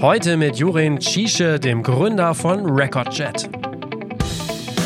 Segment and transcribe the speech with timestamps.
[0.00, 3.48] Heute mit Jurin Cische, dem Gründer von RecordJet.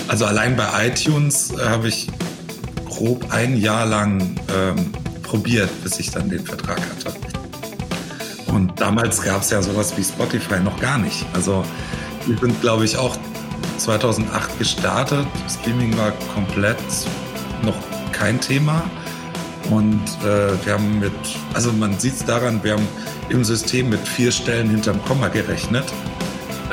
[0.09, 2.09] Also allein bei iTunes äh, habe ich
[2.89, 4.21] grob ein Jahr lang
[4.55, 7.15] ähm, probiert, bis ich dann den Vertrag hatte.
[8.47, 11.25] Und damals gab es ja sowas wie Spotify noch gar nicht.
[11.33, 11.65] Also
[12.27, 13.17] wir sind, glaube ich, auch
[13.79, 15.27] 2008 gestartet.
[15.49, 16.79] Streaming war komplett
[17.63, 17.77] noch
[18.13, 18.83] kein Thema.
[19.71, 21.13] Und äh, wir haben mit,
[21.55, 22.89] also man sieht es daran, wir haben
[23.29, 25.85] im System mit vier Stellen hinterm Komma gerechnet.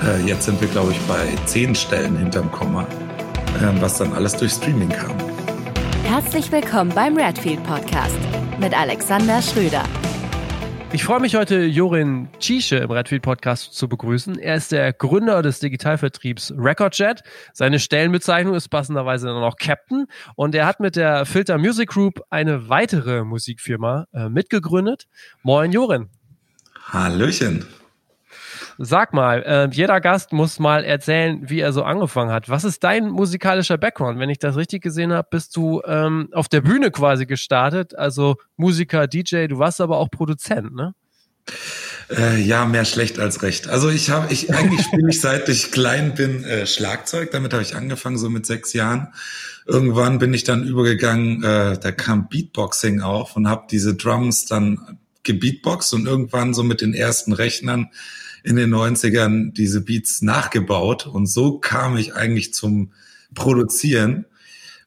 [0.04, 4.35] Äh, jetzt sind wir, glaube ich, bei zehn Stellen hinterm Komma, äh, was dann alles
[4.35, 5.16] durch Streaming kam.
[6.04, 8.18] Herzlich willkommen beim Redfield Podcast
[8.59, 9.84] mit Alexander Schröder.
[10.94, 14.40] Ich freue mich heute, Jorin Cische im Redfield Podcast zu begrüßen.
[14.40, 17.23] Er ist der Gründer des Digitalvertriebs RecordJet.
[17.54, 20.08] Seine Stellenbezeichnung ist passenderweise dann auch Captain.
[20.36, 25.08] Und er hat mit der Filter Music Group eine weitere Musikfirma äh, mitgegründet.
[25.44, 26.10] Moin, Jorin.
[26.86, 27.66] Hallöchen.
[28.79, 32.47] Sag mal, äh, jeder Gast muss mal erzählen, wie er so angefangen hat.
[32.47, 34.20] Was ist dein musikalischer Background?
[34.20, 38.35] Wenn ich das richtig gesehen habe, bist du ähm, auf der Bühne quasi gestartet, also
[38.55, 40.93] Musiker, DJ, du warst aber auch Produzent, ne?
[42.09, 43.67] Äh, ja, mehr schlecht als recht.
[43.67, 47.31] Also ich habe, ich eigentlich spiele ich seit ich klein bin äh, Schlagzeug.
[47.31, 49.13] Damit habe ich angefangen, so mit sechs Jahren.
[49.65, 54.99] Irgendwann bin ich dann übergegangen, äh, da kam Beatboxing auf und habe diese Drums dann
[55.23, 57.89] gebeatboxt und irgendwann so mit den ersten Rechnern
[58.48, 62.93] in den 90ern diese Beats nachgebaut und so kam ich eigentlich zum
[63.35, 64.25] Produzieren.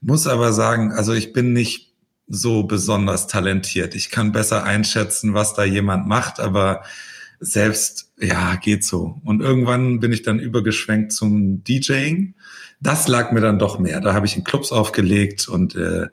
[0.00, 1.92] Muss aber sagen, also ich bin nicht
[2.26, 3.94] so besonders talentiert.
[3.94, 6.84] Ich kann besser einschätzen, was da jemand macht, aber
[7.38, 9.20] selbst, ja, geht so.
[9.24, 12.34] Und irgendwann bin ich dann übergeschwenkt zum DJing.
[12.80, 14.00] Das lag mir dann doch mehr.
[14.00, 16.06] Da habe ich in Clubs aufgelegt und äh,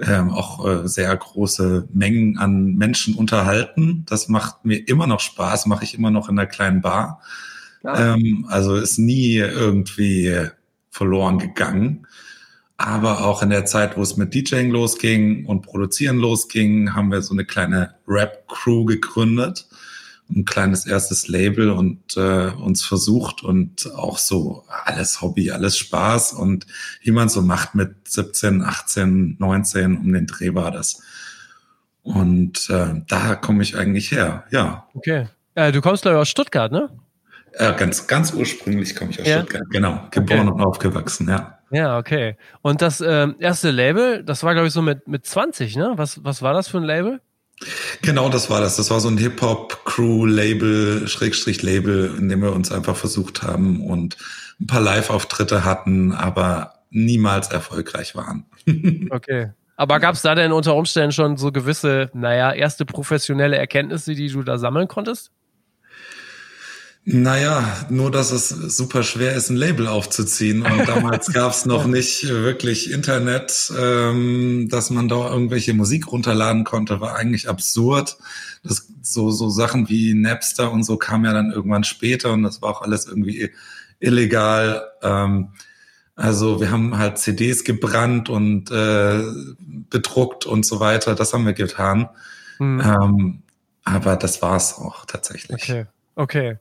[0.00, 4.04] ähm, auch äh, sehr große Mengen an Menschen unterhalten.
[4.08, 7.20] Das macht mir immer noch Spaß, mache ich immer noch in einer kleinen Bar.
[7.82, 8.14] Ja.
[8.14, 10.48] Ähm, also ist nie irgendwie
[10.90, 12.06] verloren gegangen.
[12.76, 17.22] Aber auch in der Zeit, wo es mit DJing losging und Produzieren losging, haben wir
[17.22, 19.66] so eine kleine Rap-Crew gegründet
[20.30, 26.32] ein kleines erstes Label und äh, uns versucht und auch so alles Hobby, alles Spaß
[26.32, 26.66] und
[27.02, 31.02] wie man so macht mit 17, 18, 19 um den Dreh war das.
[32.02, 34.86] Und äh, da komme ich eigentlich her, ja.
[34.94, 35.28] Okay.
[35.54, 36.88] Äh, du kommst glaube ich aus Stuttgart, ne?
[37.54, 39.38] Äh, ganz, ganz ursprünglich komme ich aus ja?
[39.40, 40.08] Stuttgart, genau.
[40.10, 40.50] Geboren okay.
[40.50, 41.58] und aufgewachsen, ja.
[41.70, 42.36] Ja, okay.
[42.60, 45.92] Und das äh, erste Label, das war, glaube ich, so mit, mit 20, ne?
[45.96, 47.20] Was, was war das für ein Label?
[48.02, 48.76] Genau, das war das.
[48.76, 54.16] Das war so ein Hip-Hop-Crew-Label, Schrägstrich-Label, in dem wir uns einfach versucht haben und
[54.60, 58.44] ein paar Live-Auftritte hatten, aber niemals erfolgreich waren.
[59.10, 59.50] okay.
[59.76, 64.28] Aber gab es da denn unter Umständen schon so gewisse, naja, erste professionelle Erkenntnisse, die
[64.28, 65.32] du da sammeln konntest?
[67.04, 70.62] Naja, nur dass es super schwer ist, ein Label aufzuziehen.
[70.62, 76.62] Und damals gab es noch nicht wirklich Internet, ähm, dass man da irgendwelche Musik runterladen
[76.62, 78.18] konnte, war eigentlich absurd.
[78.62, 82.62] Das, so, so Sachen wie Napster und so kam ja dann irgendwann später und das
[82.62, 83.50] war auch alles irgendwie
[83.98, 84.84] illegal.
[85.02, 85.48] Ähm,
[86.14, 89.24] also wir haben halt CDs gebrannt und äh,
[89.90, 91.16] bedruckt und so weiter.
[91.16, 92.08] Das haben wir getan.
[92.58, 92.80] Hm.
[92.80, 93.42] Ähm,
[93.82, 95.60] aber das war's auch tatsächlich.
[95.60, 95.86] Okay.
[96.14, 96.58] Okay.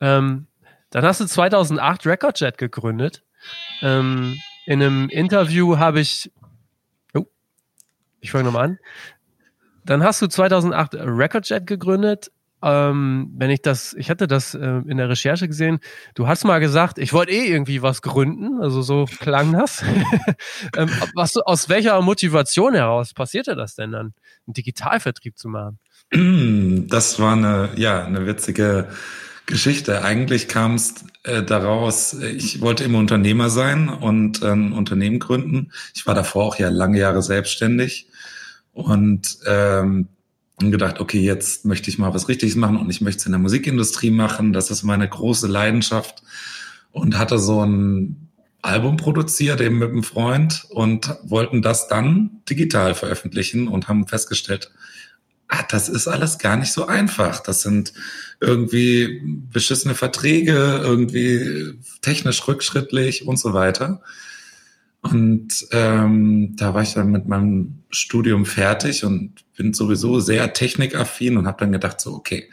[0.00, 0.46] Ähm,
[0.90, 3.22] dann hast du 2008 RecordJet gegründet.
[3.82, 6.30] Ähm, in einem Interview habe ich.
[7.14, 7.26] Oh,
[8.20, 8.78] ich fange nochmal an.
[9.84, 12.30] Dann hast du 2008 RecordJet gegründet.
[12.62, 15.80] Ähm, wenn ich das, ich hatte das äh, in der Recherche gesehen,
[16.14, 19.82] du hast mal gesagt, ich wollte eh irgendwie was gründen, also so klang das.
[20.76, 24.14] ähm, was, aus welcher Motivation heraus passierte das denn dann,
[24.46, 25.78] einen Digitalvertrieb zu machen?
[26.88, 28.88] Das war eine, ja, eine witzige
[29.46, 30.02] Geschichte.
[30.02, 30.94] Eigentlich kam es
[31.24, 35.72] äh, daraus, ich wollte immer Unternehmer sein und äh, ein Unternehmen gründen.
[35.94, 38.08] Ich war davor auch ja lange Jahre selbstständig
[38.72, 40.08] und ähm,
[40.58, 43.40] gedacht, okay, jetzt möchte ich mal was Richtiges machen und ich möchte es in der
[43.40, 44.52] Musikindustrie machen.
[44.52, 46.22] Das ist meine große Leidenschaft
[46.92, 48.28] und hatte so ein
[48.62, 54.70] Album produziert eben mit einem Freund und wollten das dann digital veröffentlichen und haben festgestellt,
[55.54, 57.40] ah, das ist alles gar nicht so einfach.
[57.40, 57.92] Das sind
[58.40, 59.22] irgendwie
[59.52, 64.02] beschissene Verträge, irgendwie technisch rückschrittlich und so weiter.
[65.02, 71.36] Und ähm, da war ich dann mit meinem Studium fertig und bin sowieso sehr technikaffin
[71.36, 72.50] und habe dann gedacht, so, okay,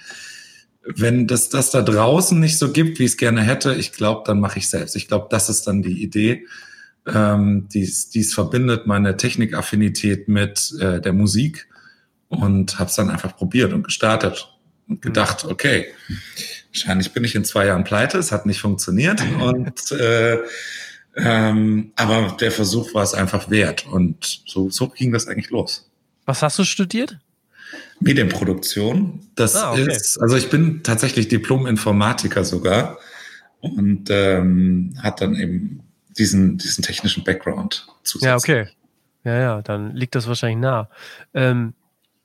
[0.84, 4.24] wenn das das da draußen nicht so gibt, wie ich es gerne hätte, ich glaube,
[4.26, 4.96] dann mache ich selbst.
[4.96, 6.46] Ich glaube, das ist dann die Idee,
[7.08, 11.68] ähm, die es verbindet, meine Technikaffinität mit äh, der Musik
[12.32, 14.48] und habe es dann einfach probiert und gestartet
[14.88, 15.88] und gedacht, okay,
[16.70, 20.40] wahrscheinlich bin ich in zwei Jahren pleite, es hat nicht funktioniert und äh,
[21.18, 25.90] ähm, aber der Versuch war es einfach wert und so, so ging das eigentlich los.
[26.26, 27.20] Was hast du studiert?
[28.00, 29.20] Medienproduktion.
[29.36, 29.92] Das ah, okay.
[29.92, 32.98] ist, also ich bin tatsächlich Diplom-Informatiker sogar
[33.60, 35.84] und ähm, hat dann eben
[36.18, 38.28] diesen, diesen technischen Background zusätzlich.
[38.28, 38.68] Ja, okay.
[39.24, 40.90] Ja, ja, dann liegt das wahrscheinlich nah.
[41.34, 41.74] Ähm,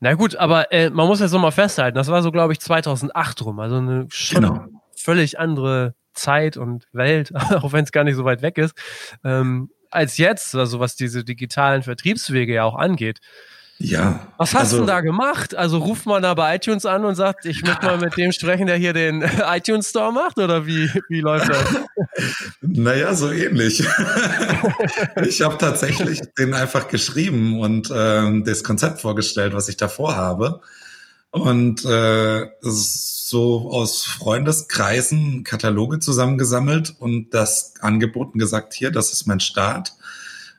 [0.01, 3.45] na gut, aber äh, man muss jetzt nochmal festhalten, das war so, glaube ich, 2008
[3.45, 3.61] rum.
[3.61, 4.67] Also eine schon genau.
[4.97, 8.75] völlig andere Zeit und Welt, auch wenn es gar nicht so weit weg ist,
[9.25, 13.21] ähm, als jetzt, also was diese digitalen Vertriebswege ja auch angeht.
[13.79, 14.33] Ja.
[14.39, 15.55] Was hast also, du denn da gemacht?
[15.55, 18.67] Also ruft man da bei iTunes an und sagt, ich möchte mal mit dem sprechen,
[18.67, 21.65] der hier den iTunes Store macht oder wie, wie läuft das?
[22.61, 23.81] Naja, so ähnlich.
[25.27, 30.61] ich habe tatsächlich den einfach geschrieben und ähm, das Konzept vorgestellt, was ich davor habe.
[31.31, 39.41] Und äh, so aus Freundeskreisen Kataloge zusammengesammelt und das angeboten gesagt, hier, das ist mein
[39.41, 39.93] Start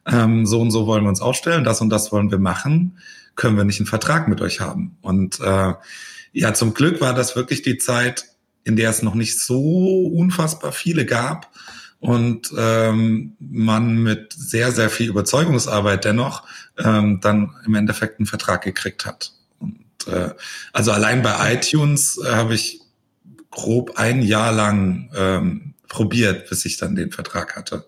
[0.07, 2.97] ähm, so und so wollen wir uns aufstellen, das und das wollen wir machen,
[3.35, 4.97] können wir nicht einen Vertrag mit euch haben.
[5.01, 5.73] Und äh,
[6.33, 8.25] ja, zum Glück war das wirklich die Zeit,
[8.63, 11.51] in der es noch nicht so unfassbar viele gab
[11.99, 16.43] und ähm, man mit sehr, sehr viel Überzeugungsarbeit dennoch
[16.77, 19.33] ähm, dann im Endeffekt einen Vertrag gekriegt hat.
[19.59, 20.31] Und äh,
[20.73, 22.81] also allein bei iTunes äh, habe ich
[23.49, 27.85] grob ein Jahr lang ähm, probiert, bis ich dann den Vertrag hatte.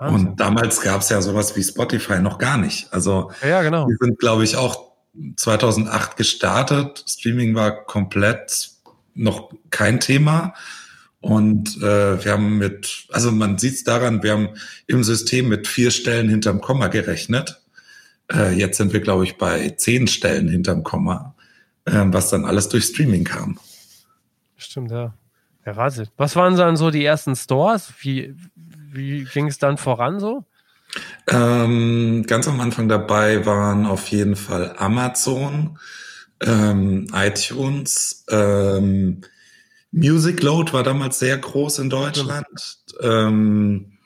[0.00, 0.28] Wahnsinn.
[0.28, 2.92] Und damals gab es ja sowas wie Spotify noch gar nicht.
[2.92, 3.86] Also ja, genau.
[3.86, 4.92] wir sind, glaube ich, auch
[5.36, 7.04] 2008 gestartet.
[7.06, 8.70] Streaming war komplett
[9.14, 10.54] noch kein Thema.
[11.20, 14.48] Und äh, wir haben mit, also man sieht es daran, wir haben
[14.86, 17.60] im System mit vier Stellen hinterm Komma gerechnet.
[18.32, 21.34] Äh, jetzt sind wir, glaube ich, bei zehn Stellen hinterm Komma,
[21.84, 23.58] äh, was dann alles durch Streaming kam.
[24.56, 25.12] Stimmt, ja.
[25.66, 26.08] Ja, Wahnsinn.
[26.16, 27.92] Was waren dann so die ersten Stores?
[28.00, 28.34] Wie,
[28.92, 30.44] wie ging es dann voran so?
[31.28, 35.78] Ähm, ganz am Anfang dabei waren auf jeden Fall Amazon,
[36.40, 39.22] ähm, iTunes, ähm,
[39.92, 42.46] Music Load war damals sehr groß in Deutschland.
[43.00, 43.98] Ähm,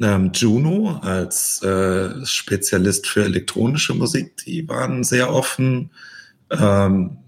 [0.00, 5.90] ähm, Juno als äh, Spezialist für elektronische Musik, die waren sehr offen.
[6.50, 7.18] Ähm,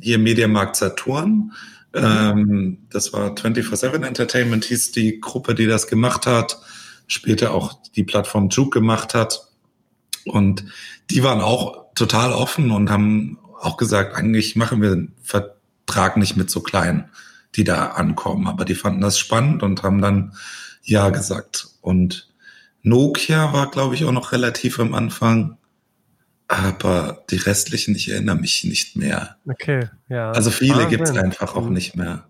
[0.00, 1.52] hier Mediamarkt Saturn
[1.96, 6.58] ähm, das war 24-7 Entertainment, hieß die Gruppe, die das gemacht hat.
[7.06, 9.48] Später auch die Plattform Juke gemacht hat.
[10.24, 10.64] Und
[11.10, 16.36] die waren auch total offen und haben auch gesagt, eigentlich machen wir den Vertrag nicht
[16.36, 17.08] mit so kleinen,
[17.54, 18.46] die da ankommen.
[18.46, 20.34] Aber die fanden das spannend und haben dann
[20.82, 21.68] Ja gesagt.
[21.80, 22.28] Und
[22.82, 25.56] Nokia war, glaube ich, auch noch relativ am Anfang
[26.48, 29.36] aber die restlichen, ich erinnere mich nicht mehr.
[29.46, 30.30] Okay, ja.
[30.30, 32.28] Also viele ah, gibt es einfach auch nicht mehr.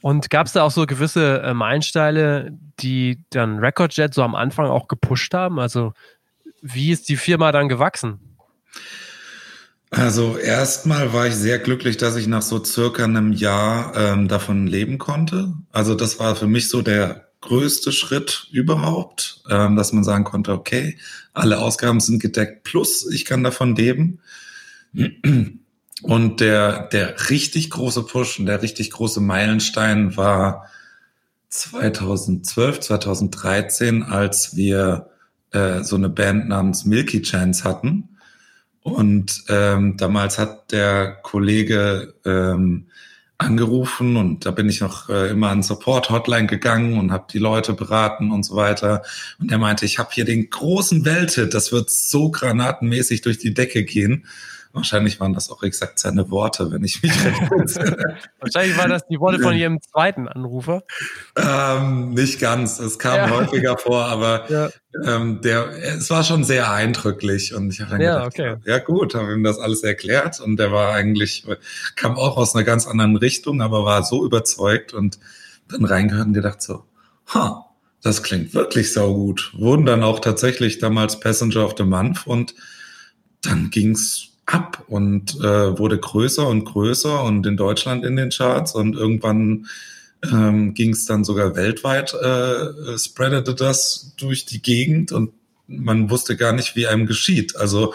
[0.00, 4.66] Und gab es da auch so gewisse äh, Meilensteine, die dann Recordjet so am Anfang
[4.66, 5.60] auch gepusht haben?
[5.60, 5.92] Also
[6.60, 8.18] wie ist die Firma dann gewachsen?
[9.90, 14.66] Also erstmal war ich sehr glücklich, dass ich nach so circa einem Jahr ähm, davon
[14.66, 15.52] leben konnte.
[15.70, 20.52] Also das war für mich so der größte Schritt überhaupt, ähm, dass man sagen konnte,
[20.52, 20.96] okay,
[21.34, 24.20] alle Ausgaben sind gedeckt, plus ich kann davon leben.
[26.02, 30.66] Und der, der richtig große Push und der richtig große Meilenstein war
[31.50, 35.10] 2012, 2013, als wir
[35.50, 38.08] äh, so eine Band namens Milky Chance hatten.
[38.82, 42.88] Und ähm, damals hat der Kollege ähm,
[43.42, 47.72] angerufen und da bin ich noch äh, immer an Support-Hotline gegangen und habe die Leute
[47.72, 49.02] beraten und so weiter.
[49.38, 53.54] Und er meinte, ich habe hier den großen Welthit, das wird so granatenmäßig durch die
[53.54, 54.24] Decke gehen.
[54.74, 57.50] Wahrscheinlich waren das auch exakt seine Worte, wenn ich mich recht
[58.40, 60.82] Wahrscheinlich waren das die Worte von jedem zweiten Anrufer.
[61.36, 62.78] Ähm, nicht ganz.
[62.78, 63.30] Es kam ja.
[63.30, 64.70] häufiger vor, aber ja.
[65.04, 68.56] ähm, der, es war schon sehr eindrücklich und ich habe dann ja, gedacht, okay.
[68.64, 71.46] ja gut, habe ihm das alles erklärt und der war eigentlich,
[71.94, 75.18] kam auch aus einer ganz anderen Richtung, aber war so überzeugt und
[75.68, 76.84] dann reingehört und gedacht so,
[77.26, 77.66] ha,
[78.02, 79.52] das klingt wirklich so gut.
[79.54, 82.54] Wurden dann auch tatsächlich damals Passenger of the Month und
[83.42, 88.74] dann ging's ab und äh, wurde größer und größer und in Deutschland in den Charts
[88.74, 89.66] und irgendwann
[90.30, 95.32] ähm, ging es dann sogar weltweit, äh, spreadete das durch die Gegend und
[95.66, 97.56] man wusste gar nicht, wie einem geschieht.
[97.56, 97.94] Also,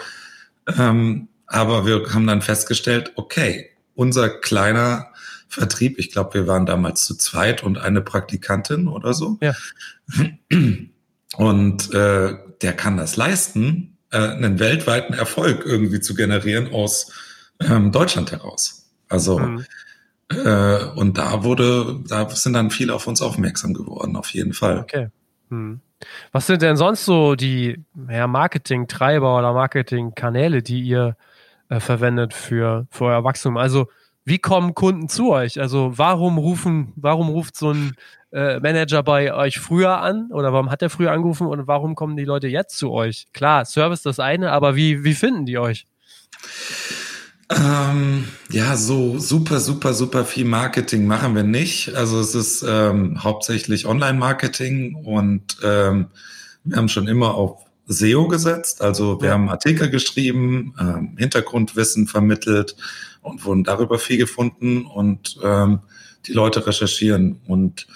[0.76, 5.06] ähm, aber wir haben dann festgestellt, okay, unser kleiner
[5.48, 9.38] Vertrieb, ich glaube, wir waren damals zu zweit und eine Praktikantin oder so.
[9.40, 9.54] Ja.
[11.36, 17.12] Und äh, der kann das leisten äh, einen weltweiten Erfolg irgendwie zu generieren aus
[17.60, 18.90] ähm, Deutschland heraus.
[19.08, 19.64] Also mhm.
[20.30, 24.80] äh, und da wurde, da sind dann viele auf uns aufmerksam geworden, auf jeden Fall.
[24.80, 25.08] Okay.
[25.48, 25.80] Mhm.
[26.32, 31.16] Was sind denn sonst so die ja, Marketing-Treiber oder Marketing-Kanäle, die ihr
[31.68, 33.56] äh, verwendet für, für euer Wachstum?
[33.56, 33.88] Also
[34.24, 35.58] wie kommen Kunden zu euch?
[35.60, 37.94] Also warum rufen, warum ruft so ein
[38.32, 42.16] äh, Manager bei euch früher an oder warum hat er früher angerufen und warum kommen
[42.16, 43.26] die Leute jetzt zu euch?
[43.32, 45.86] Klar, Service das eine, aber wie, wie finden die euch?
[47.50, 51.94] Ähm, ja, so super, super, super viel Marketing machen wir nicht.
[51.94, 56.08] Also es ist ähm, hauptsächlich Online-Marketing und ähm,
[56.64, 58.82] wir haben schon immer auf SEO gesetzt.
[58.82, 62.76] Also wir haben Artikel geschrieben, ähm, Hintergrundwissen vermittelt
[63.22, 65.80] und wurden darüber viel gefunden und ähm,
[66.26, 67.40] die Leute recherchieren.
[67.46, 67.86] Und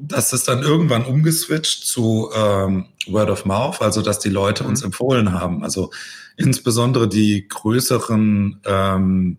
[0.00, 4.80] das ist dann irgendwann umgeswitcht zu ähm, Word of Mouth, also dass die Leute uns
[4.80, 4.86] mhm.
[4.86, 5.64] empfohlen haben.
[5.64, 5.90] Also
[6.36, 9.38] insbesondere die größeren ähm,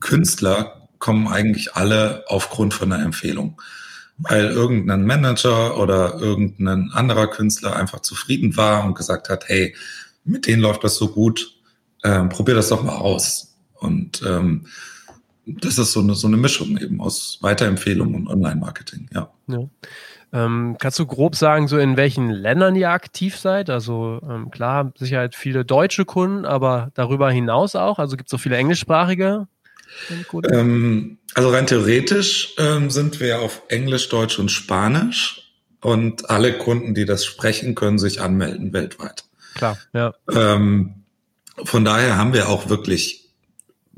[0.00, 3.60] Künstler kommen eigentlich alle aufgrund von einer Empfehlung.
[4.16, 9.76] Weil irgendein Manager oder irgendein anderer Künstler einfach zufrieden war und gesagt hat, hey,
[10.24, 11.54] mit denen läuft das so gut,
[12.02, 13.56] ähm, probier das doch mal aus.
[13.74, 14.66] Und ähm,
[15.60, 19.30] das ist so eine, so eine Mischung eben aus Weiterempfehlung und Online-Marketing, ja.
[19.46, 19.60] ja.
[20.30, 23.70] Ähm, kannst du grob sagen, so in welchen Ländern ihr aktiv seid?
[23.70, 27.98] Also ähm, klar, sicher viele deutsche Kunden, aber darüber hinaus auch?
[27.98, 29.48] Also gibt es so viele englischsprachige?
[30.52, 36.94] Ähm, also rein theoretisch ähm, sind wir auf Englisch, Deutsch und Spanisch und alle Kunden,
[36.94, 39.24] die das sprechen, können sich anmelden weltweit.
[39.54, 40.12] Klar, ja.
[40.30, 41.04] Ähm,
[41.64, 43.27] von daher haben wir auch wirklich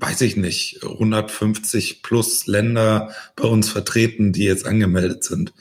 [0.00, 5.52] weiß ich nicht, 150 plus Länder bei uns vertreten, die jetzt angemeldet sind.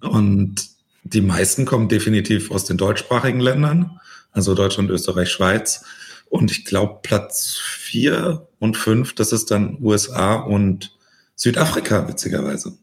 [0.00, 0.66] Und
[1.02, 4.00] die meisten kommen definitiv aus den deutschsprachigen Ländern,
[4.32, 5.84] also Deutschland, Österreich, Schweiz.
[6.30, 10.96] Und ich glaube, Platz vier und fünf, das ist dann USA und
[11.36, 12.76] Südafrika, witzigerweise.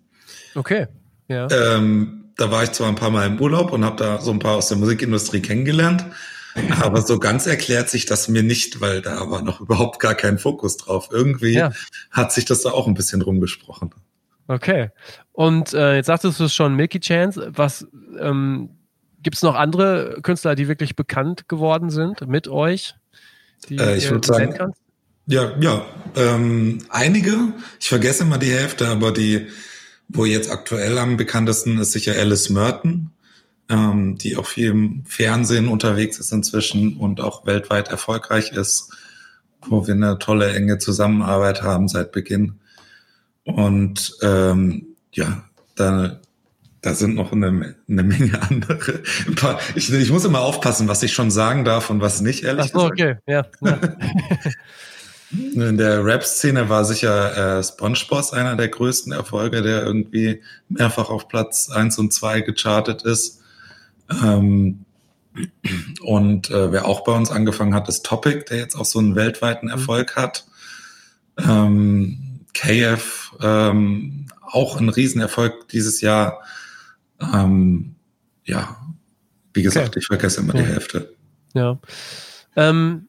[0.55, 0.87] Okay.
[1.27, 1.47] Ja.
[1.49, 4.39] Ähm, da war ich zwar ein paar Mal im Urlaub und habe da so ein
[4.39, 6.05] paar aus der Musikindustrie kennengelernt,
[6.81, 10.37] aber so ganz erklärt sich das mir nicht, weil da war noch überhaupt gar kein
[10.37, 11.09] Fokus drauf.
[11.11, 11.71] Irgendwie ja.
[12.11, 13.93] hat sich das da auch ein bisschen rumgesprochen.
[14.47, 14.89] Okay.
[15.31, 17.51] Und äh, jetzt sagtest du es schon, Milky Chance.
[17.55, 17.87] Was
[18.19, 18.69] ähm,
[19.23, 22.95] gibt es noch andere Künstler, die wirklich bekannt geworden sind mit euch?
[23.69, 24.81] Die äh, ich würde sagen, kannst?
[25.27, 27.53] ja, ja, ähm, einige.
[27.79, 29.47] Ich vergesse immer die Hälfte, aber die,
[30.09, 33.10] wo jetzt aktuell am bekanntesten ist sicher Alice Merton
[33.71, 38.91] ähm, die auch viel im Fernsehen unterwegs ist inzwischen und auch weltweit erfolgreich ist,
[39.65, 42.59] wo wir eine tolle, enge Zusammenarbeit haben seit Beginn.
[43.43, 45.43] Und ähm, ja,
[45.75, 46.19] da,
[46.81, 49.01] da sind noch eine, eine Menge andere.
[49.75, 52.81] Ich, ich muss immer aufpassen, was ich schon sagen darf und was nicht, ehrlich Ach
[52.81, 53.21] so, gesagt.
[53.25, 53.45] okay, ja.
[53.61, 53.79] ja.
[55.53, 61.29] In der Rap-Szene war sicher äh, SpongeBob einer der größten Erfolge, der irgendwie mehrfach auf
[61.29, 63.40] Platz eins und zwei gechartet ist.
[64.23, 64.85] Ähm,
[66.01, 69.15] und äh, wer auch bei uns angefangen hat, ist Topic, der jetzt auch so einen
[69.15, 69.73] weltweiten mhm.
[69.73, 70.45] Erfolg hat.
[71.37, 76.41] Ähm, KF, ähm, auch ein Riesenerfolg dieses Jahr.
[77.33, 77.95] Ähm,
[78.43, 78.77] ja,
[79.53, 79.99] wie gesagt, okay.
[79.99, 80.61] ich vergesse immer ja.
[80.61, 81.15] die Hälfte.
[81.53, 81.79] Ja.
[82.55, 83.07] Ähm,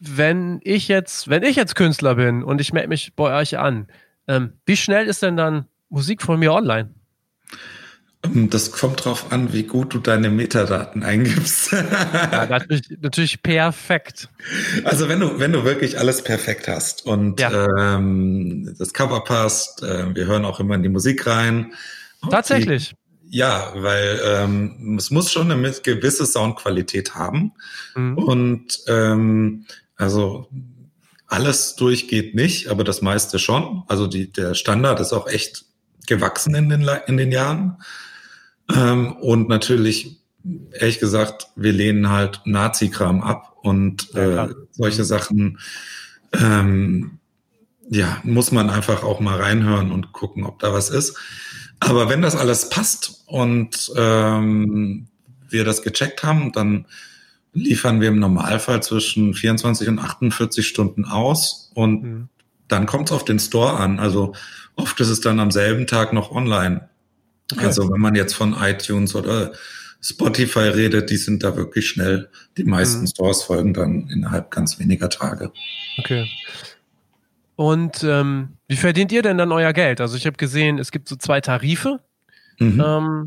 [0.00, 3.88] wenn ich jetzt, wenn ich jetzt Künstler bin und ich melde mich bei euch an,
[4.26, 6.94] ähm, wie schnell ist denn dann Musik von mir online?
[8.24, 11.72] Ähm, das kommt drauf an, wie gut du deine Metadaten eingibst.
[11.72, 14.28] ja, natürlich, natürlich perfekt.
[14.84, 17.66] Also wenn du, wenn du wirklich alles perfekt hast und ja.
[17.78, 21.72] ähm, das Cover passt, äh, wir hören auch immer in die Musik rein.
[22.30, 22.90] Tatsächlich.
[22.90, 27.52] Die, ja, weil ähm, es muss schon eine gewisse Soundqualität haben.
[27.94, 28.18] Mhm.
[28.18, 30.48] Und ähm, also
[31.28, 33.84] alles durchgeht nicht, aber das meiste schon.
[33.86, 35.64] Also die, der Standard ist auch echt
[36.06, 37.78] gewachsen in den, in den Jahren.
[38.74, 40.20] Ähm, und natürlich,
[40.72, 45.58] ehrlich gesagt, wir lehnen halt Nazi-Kram ab und äh, solche Sachen,
[46.32, 47.18] ähm,
[47.88, 51.16] ja, muss man einfach auch mal reinhören und gucken, ob da was ist.
[51.80, 55.08] Aber wenn das alles passt und ähm,
[55.48, 56.86] wir das gecheckt haben, dann
[57.52, 62.28] liefern wir im Normalfall zwischen 24 und 48 Stunden aus und mhm.
[62.68, 63.98] dann kommt es auf den Store an.
[63.98, 64.34] Also
[64.76, 66.89] oft ist es dann am selben Tag noch online.
[67.52, 67.66] Okay.
[67.66, 69.52] Also wenn man jetzt von iTunes oder
[70.02, 72.30] Spotify redet, die sind da wirklich schnell.
[72.56, 73.06] Die meisten mhm.
[73.06, 75.52] Stores folgen dann innerhalb ganz weniger Tage.
[75.98, 76.26] Okay.
[77.56, 80.00] Und ähm, wie verdient ihr denn dann euer Geld?
[80.00, 82.00] Also ich habe gesehen, es gibt so zwei Tarife.
[82.58, 82.82] Mhm.
[82.84, 83.26] Ähm,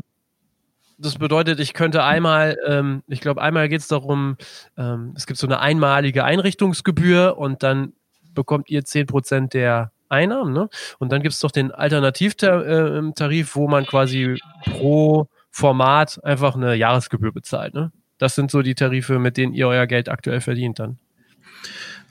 [0.98, 4.36] das bedeutet, ich könnte einmal, ähm, ich glaube, einmal geht es darum,
[4.76, 7.92] ähm, es gibt so eine einmalige Einrichtungsgebühr und dann
[8.32, 10.52] bekommt ihr 10% der Einnahmen.
[10.52, 10.68] Ne?
[10.98, 17.32] Und dann gibt es doch den Alternativtarif, wo man quasi pro Format einfach eine Jahresgebühr
[17.32, 17.74] bezahlt.
[17.74, 17.92] Ne?
[18.18, 20.98] Das sind so die Tarife, mit denen ihr euer Geld aktuell verdient dann.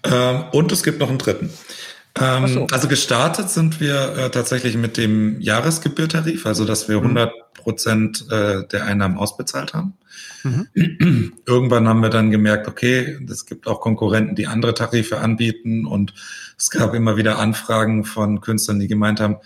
[0.03, 1.51] Ähm, und es gibt noch einen dritten.
[2.19, 2.67] Ähm, so.
[2.71, 7.39] Also gestartet sind wir äh, tatsächlich mit dem Jahresgebührtarif, also dass wir 100 mhm.
[7.55, 9.93] Prozent äh, der Einnahmen ausbezahlt haben.
[10.43, 11.33] Mhm.
[11.45, 16.13] Irgendwann haben wir dann gemerkt, okay, es gibt auch Konkurrenten, die andere Tarife anbieten und
[16.57, 19.37] es gab immer wieder Anfragen von Künstlern, die gemeint haben,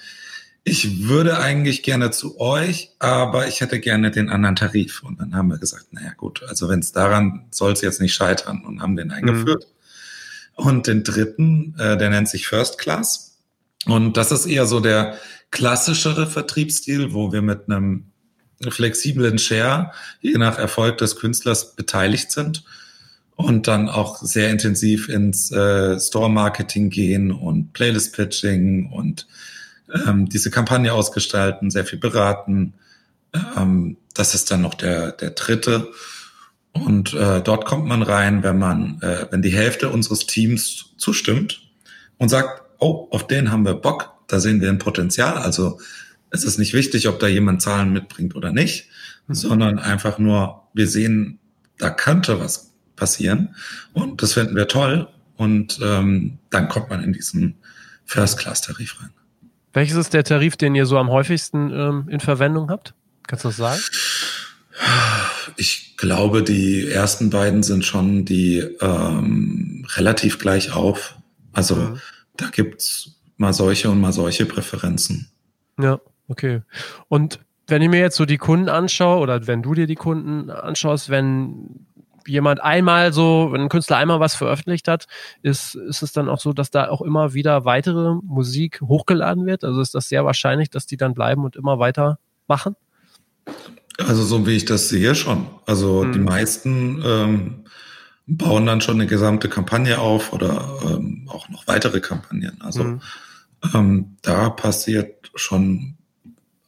[0.66, 5.02] ich würde eigentlich gerne zu euch, aber ich hätte gerne den anderen Tarif.
[5.02, 8.14] Und dann haben wir gesagt, naja gut, also wenn es daran soll es jetzt nicht
[8.14, 9.66] scheitern und haben den eingeführt.
[9.66, 9.77] Mhm.
[10.58, 13.38] Und den dritten, äh, der nennt sich First Class.
[13.86, 15.18] Und das ist eher so der
[15.52, 18.12] klassischere Vertriebsstil, wo wir mit einem
[18.70, 22.64] flexiblen Share, je nach Erfolg des Künstlers, beteiligt sind
[23.36, 29.28] und dann auch sehr intensiv ins äh, Store-Marketing gehen und Playlist-Pitching und
[29.94, 32.74] ähm, diese Kampagne ausgestalten, sehr viel beraten.
[33.56, 35.88] Ähm, das ist dann noch der, der dritte.
[36.86, 41.62] Und äh, dort kommt man rein, wenn man, äh, wenn die Hälfte unseres Teams zustimmt
[42.18, 45.38] und sagt, oh, auf den haben wir Bock, da sehen wir ein Potenzial.
[45.38, 45.80] Also
[46.30, 48.88] es ist nicht wichtig, ob da jemand Zahlen mitbringt oder nicht,
[49.28, 49.34] mhm.
[49.34, 51.40] sondern einfach nur, wir sehen,
[51.78, 53.56] da könnte was passieren
[53.94, 57.56] und das finden wir toll und ähm, dann kommt man in diesen
[58.06, 59.12] First-Class-Tarif rein.
[59.74, 62.96] Welches ist der Tarif, den ihr so am häufigsten ähm, in Verwendung habt?
[63.28, 63.80] Kannst du das sagen?
[65.56, 71.16] Ich glaube, die ersten beiden sind schon die ähm, relativ gleich auf.
[71.54, 72.02] Also mhm.
[72.36, 75.30] da gibt's mal solche und mal solche Präferenzen.
[75.80, 76.62] Ja, okay.
[77.08, 80.50] Und wenn ich mir jetzt so die Kunden anschaue oder wenn du dir die Kunden
[80.50, 81.86] anschaust, wenn
[82.26, 85.08] jemand einmal so, wenn ein Künstler einmal was veröffentlicht hat,
[85.42, 89.64] ist, ist es dann auch so, dass da auch immer wieder weitere Musik hochgeladen wird?
[89.64, 92.76] Also ist das sehr wahrscheinlich, dass die dann bleiben und immer weiter machen?
[93.98, 95.48] Also so wie ich das sehe schon.
[95.66, 96.14] Also mhm.
[96.14, 97.66] die meisten ähm,
[98.28, 102.62] bauen dann schon eine gesamte Kampagne auf oder ähm, auch noch weitere Kampagnen.
[102.62, 103.02] Also mhm.
[103.74, 105.96] ähm, da passiert schon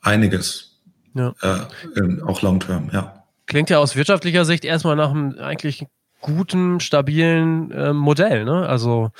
[0.01, 0.81] einiges.
[1.13, 1.35] Ja.
[1.41, 3.23] Äh, auch long term, ja.
[3.45, 5.85] Klingt ja aus wirtschaftlicher Sicht erstmal nach einem eigentlich
[6.21, 8.67] guten, stabilen äh, Modell, ne?
[8.67, 9.11] Also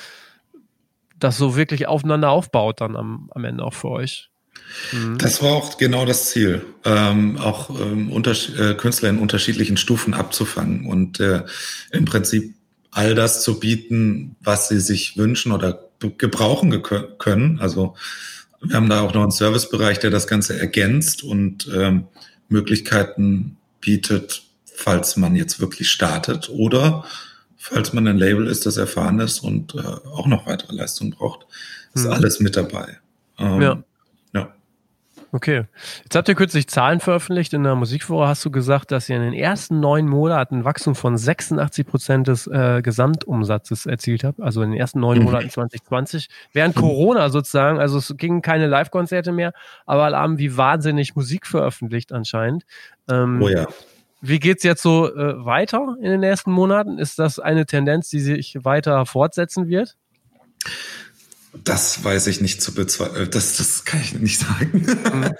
[1.18, 4.30] das so wirklich aufeinander aufbaut dann am, am Ende auch für euch.
[4.92, 5.18] Mhm.
[5.18, 10.86] Das war auch genau das Ziel, ähm, auch ähm, äh, Künstler in unterschiedlichen Stufen abzufangen
[10.86, 11.44] und äh,
[11.92, 12.54] im Prinzip
[12.92, 16.82] all das zu bieten, was sie sich wünschen oder gebrauchen
[17.18, 17.60] können.
[17.60, 17.96] Also
[18.62, 22.08] wir haben da auch noch einen Servicebereich, der das Ganze ergänzt und ähm,
[22.48, 27.06] Möglichkeiten bietet, falls man jetzt wirklich startet oder
[27.58, 31.46] falls man ein Label ist, das erfahren ist und äh, auch noch weitere Leistungen braucht.
[31.94, 32.14] Ist mhm.
[32.14, 32.98] alles mit dabei.
[33.38, 33.74] Ähm, ja.
[33.74, 33.84] ja.
[35.32, 35.66] Okay.
[36.04, 37.54] Jetzt habt ihr kürzlich Zahlen veröffentlicht.
[37.54, 40.96] In der Musikwoche hast du gesagt, dass ihr in den ersten neun Monaten ein Wachstum
[40.96, 44.42] von 86 Prozent des äh, Gesamtumsatzes erzielt habt.
[44.42, 45.26] Also in den ersten neun mhm.
[45.26, 46.30] Monaten 2020.
[46.54, 46.76] Während.
[46.76, 49.54] Corona sozusagen, also es gingen keine Live-Konzerte mehr,
[49.86, 52.64] aber alle haben wie wahnsinnig Musik veröffentlicht anscheinend.
[53.10, 53.68] Ähm, oh ja.
[54.22, 56.98] Wie geht's jetzt so äh, weiter in den nächsten Monaten?
[56.98, 59.96] Ist das eine Tendenz, die sich weiter fortsetzen wird?
[61.64, 63.28] Das weiß ich nicht zu bezweifeln.
[63.28, 64.86] Äh, das, das kann ich nicht sagen.
[64.86, 65.34] Mhm.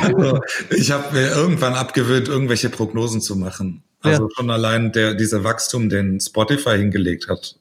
[0.02, 3.82] also, ich habe mir irgendwann abgewöhnt, irgendwelche Prognosen zu machen.
[4.00, 4.28] Also ja.
[4.34, 7.56] schon allein der, dieser Wachstum, den Spotify hingelegt hat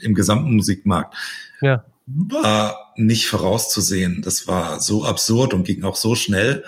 [0.00, 1.14] im gesamten Musikmarkt,
[1.60, 1.84] ja.
[2.06, 4.22] war nicht vorauszusehen.
[4.22, 6.64] Das war so absurd und ging auch so schnell.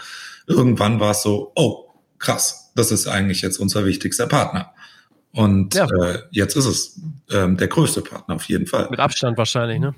[0.46, 4.72] Irgendwann war es so, oh, krass, das ist eigentlich jetzt unser wichtigster Partner.
[5.32, 5.86] Und ja.
[5.86, 8.88] äh, jetzt ist es ähm, der größte Partner auf jeden Fall.
[8.90, 9.94] Mit Abstand wahrscheinlich, ne?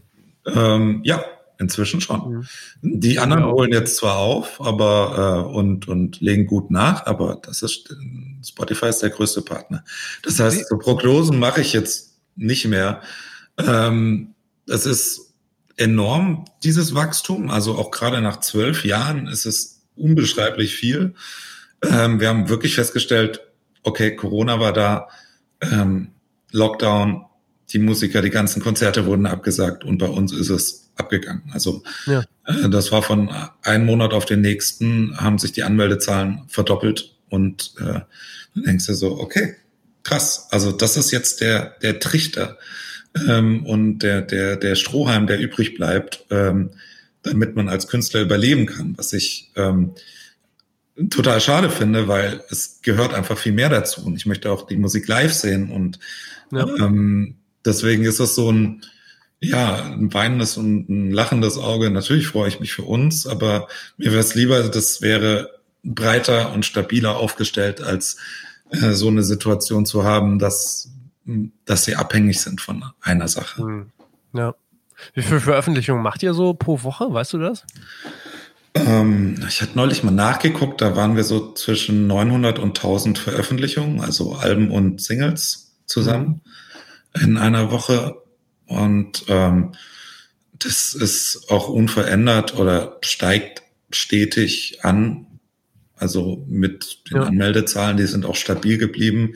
[0.46, 1.24] Ähm, ja,
[1.58, 2.46] inzwischen schon.
[2.82, 7.62] Die anderen holen jetzt zwar auf, aber äh, und und legen gut nach, aber das
[7.62, 7.94] ist
[8.44, 9.84] Spotify ist der größte Partner.
[10.22, 13.00] Das heißt, so Prognosen mache ich jetzt nicht mehr.
[13.58, 14.34] Ähm,
[14.66, 15.34] das ist
[15.76, 17.50] enorm dieses Wachstum.
[17.50, 21.14] Also auch gerade nach zwölf Jahren ist es unbeschreiblich viel.
[21.82, 23.40] Ähm, wir haben wirklich festgestellt,
[23.82, 25.08] okay, Corona war da,
[25.60, 26.12] ähm,
[26.52, 27.24] Lockdown,
[27.72, 31.42] die Musiker, die ganzen Konzerte wurden abgesagt und bei uns ist es abgegangen.
[31.52, 32.24] Also ja.
[32.46, 33.30] äh, das war von
[33.62, 38.00] einem Monat auf den nächsten, haben sich die Anmeldezahlen verdoppelt und äh,
[38.54, 39.56] dann denkst du so, okay,
[40.02, 40.48] krass.
[40.50, 42.58] Also das ist jetzt der, der Trichter
[43.28, 46.70] ähm, und der, der, der Strohhalm, der übrig bleibt, ähm,
[47.22, 49.94] damit man als Künstler überleben kann, was ich ähm,
[51.10, 54.76] total schade finde, weil es gehört einfach viel mehr dazu und ich möchte auch die
[54.76, 55.98] Musik live sehen und
[56.50, 56.66] ja.
[56.78, 58.82] ähm, deswegen ist das so ein
[59.42, 61.90] ja, ein weinendes und ein lachendes Auge.
[61.90, 65.50] Natürlich freue ich mich für uns, aber mir wäre es lieber, das wäre
[65.82, 68.18] breiter und stabiler aufgestellt, als
[68.70, 70.92] äh, so eine Situation zu haben, dass,
[71.64, 73.62] dass sie abhängig sind von einer Sache.
[73.62, 73.90] Hm.
[74.32, 74.54] Ja.
[75.14, 77.12] Wie viele Veröffentlichungen macht ihr so pro Woche?
[77.12, 77.64] Weißt du das?
[78.74, 84.00] Ähm, ich hatte neulich mal nachgeguckt, da waren wir so zwischen 900 und 1000 Veröffentlichungen,
[84.00, 86.51] also Alben und Singles zusammen mhm.
[87.20, 88.16] In einer Woche.
[88.66, 89.72] Und ähm,
[90.58, 95.26] das ist auch unverändert oder steigt stetig an.
[95.96, 97.22] Also mit den ja.
[97.24, 99.34] Anmeldezahlen, die sind auch stabil geblieben,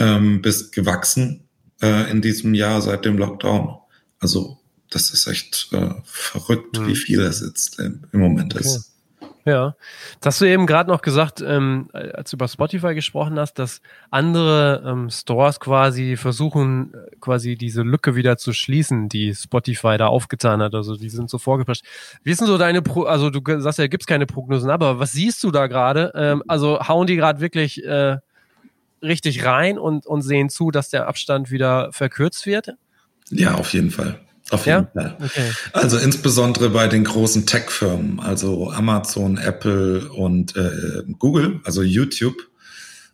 [0.00, 1.48] ähm, bis gewachsen
[1.80, 3.76] äh, in diesem Jahr seit dem Lockdown.
[4.18, 4.58] Also
[4.90, 6.88] das ist echt äh, verrückt, mhm.
[6.88, 8.64] wie viel es jetzt im, im Moment okay.
[8.64, 8.95] ist.
[9.46, 9.76] Ja,
[10.20, 13.80] das hast du eben gerade noch gesagt, ähm, als du über Spotify gesprochen hast, dass
[14.10, 20.60] andere ähm, Stores quasi versuchen, quasi diese Lücke wieder zu schließen, die Spotify da aufgetan
[20.60, 20.74] hat.
[20.74, 21.84] Also die sind so vorgeprescht.
[22.24, 25.12] Wie ist denn so deine, Pro also du sagst ja, gibt's keine Prognosen, aber was
[25.12, 26.10] siehst du da gerade?
[26.16, 28.16] Ähm, also hauen die gerade wirklich äh,
[29.00, 32.74] richtig rein und, und sehen zu, dass der Abstand wieder verkürzt wird?
[33.30, 34.18] Ja, auf jeden Fall.
[34.50, 35.02] Auf jeden ja?
[35.02, 35.16] Fall.
[35.22, 35.50] Okay.
[35.72, 42.36] Also insbesondere bei den großen Tech-Firmen, also Amazon, Apple und äh, Google, also YouTube.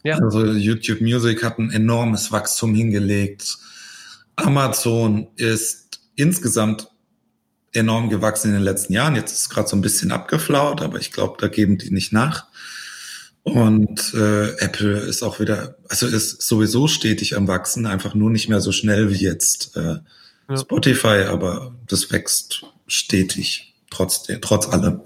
[0.05, 0.18] Ja.
[0.18, 3.57] Also YouTube Music hat ein enormes Wachstum hingelegt.
[4.37, 6.88] Amazon ist insgesamt
[7.73, 9.16] enorm gewachsen in den letzten Jahren.
[9.16, 12.12] Jetzt ist es gerade so ein bisschen abgeflaut, aber ich glaube, da geben die nicht
[12.12, 12.47] nach.
[13.45, 18.49] Und äh, Apple ist auch wieder, also ist sowieso stetig am Wachsen, einfach nur nicht
[18.49, 19.97] mehr so schnell wie jetzt äh,
[20.48, 20.57] ja.
[20.57, 25.00] Spotify, aber das wächst stetig, trotzdem, trotz allem.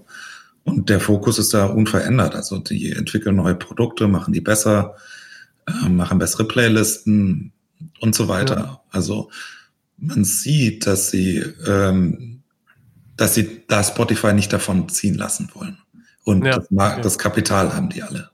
[0.64, 2.34] Und der Fokus ist da unverändert.
[2.34, 4.96] Also die entwickeln neue Produkte, machen die besser,
[5.66, 7.52] äh, machen bessere Playlisten
[8.00, 8.56] und so weiter.
[8.56, 8.80] Ja.
[8.90, 9.30] Also
[9.96, 12.42] man sieht, dass sie, ähm,
[13.16, 15.78] dass sie da Spotify nicht davon ziehen lassen wollen.
[16.24, 16.58] Und ja.
[16.58, 18.30] das, das Kapital haben die alle.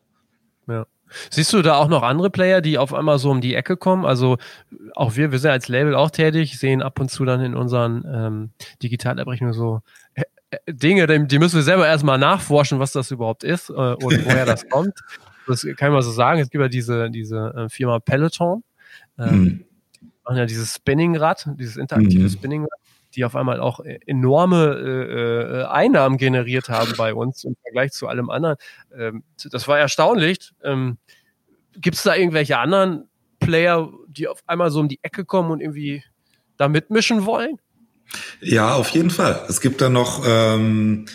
[1.31, 4.05] Siehst du da auch noch andere Player, die auf einmal so um die Ecke kommen?
[4.05, 4.38] Also
[4.94, 8.05] auch wir, wir sind als Label auch tätig, sehen ab und zu dann in unseren
[8.07, 8.51] ähm,
[8.83, 9.81] Digitalabrechnungen so
[10.14, 14.03] äh, äh Dinge, die müssen wir selber erstmal nachforschen, was das überhaupt ist äh, und
[14.27, 14.94] woher das kommt.
[15.46, 16.40] Das kann mal so sagen.
[16.40, 18.62] Es gibt ja diese, diese äh, Firma Peloton.
[19.18, 19.64] Ähm, mhm.
[20.01, 22.29] Die machen ja dieses Spinningrad, dieses interaktive mhm.
[22.29, 22.79] Spinningrad
[23.14, 27.92] die auf einmal auch e-, enorme äh, äh, Einnahmen generiert haben bei uns im Vergleich
[27.92, 28.57] zu allem anderen.
[28.96, 30.53] Ähm, das war erstaunlich.
[30.62, 30.98] Ähm,
[31.76, 33.08] Gibt es da irgendwelche anderen
[33.40, 36.02] Player, die auf einmal so um die Ecke kommen und irgendwie
[36.56, 37.58] da mitmischen wollen?
[38.40, 39.44] Ja, auf jeden Fall.
[39.48, 41.06] Es gibt da noch ähm,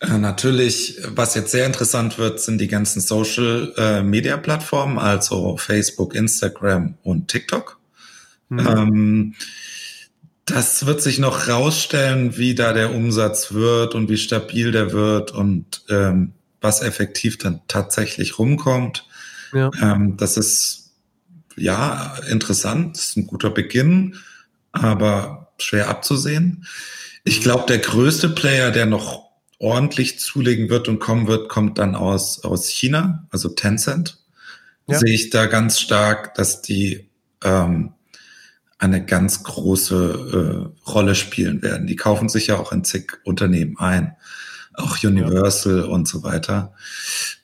[0.00, 5.56] äh, natürlich, was jetzt sehr interessant wird, sind die ganzen Social äh, Media Plattformen, also
[5.58, 7.78] Facebook, Instagram und TikTok.
[8.48, 8.58] Mhm.
[8.58, 9.34] Ähm,
[10.46, 15.32] das wird sich noch rausstellen, wie da der Umsatz wird und wie stabil der wird
[15.32, 19.06] und ähm, was effektiv dann tatsächlich rumkommt.
[19.52, 19.70] Ja.
[19.80, 20.92] Ähm, das ist
[21.56, 24.16] ja interessant, ist ein guter Beginn,
[24.72, 26.66] aber schwer abzusehen.
[27.24, 27.42] Ich mhm.
[27.42, 32.42] glaube, der größte Player, der noch ordentlich zulegen wird und kommen wird, kommt dann aus,
[32.44, 34.18] aus China, also Tencent.
[34.88, 34.98] Ja.
[34.98, 37.10] Sehe ich da ganz stark, dass die
[37.44, 37.92] ähm,
[38.78, 41.86] eine ganz große äh, Rolle spielen werden.
[41.86, 44.16] Die kaufen sich ja auch in zig Unternehmen ein,
[44.72, 45.84] auch Universal ja.
[45.84, 46.72] und so weiter.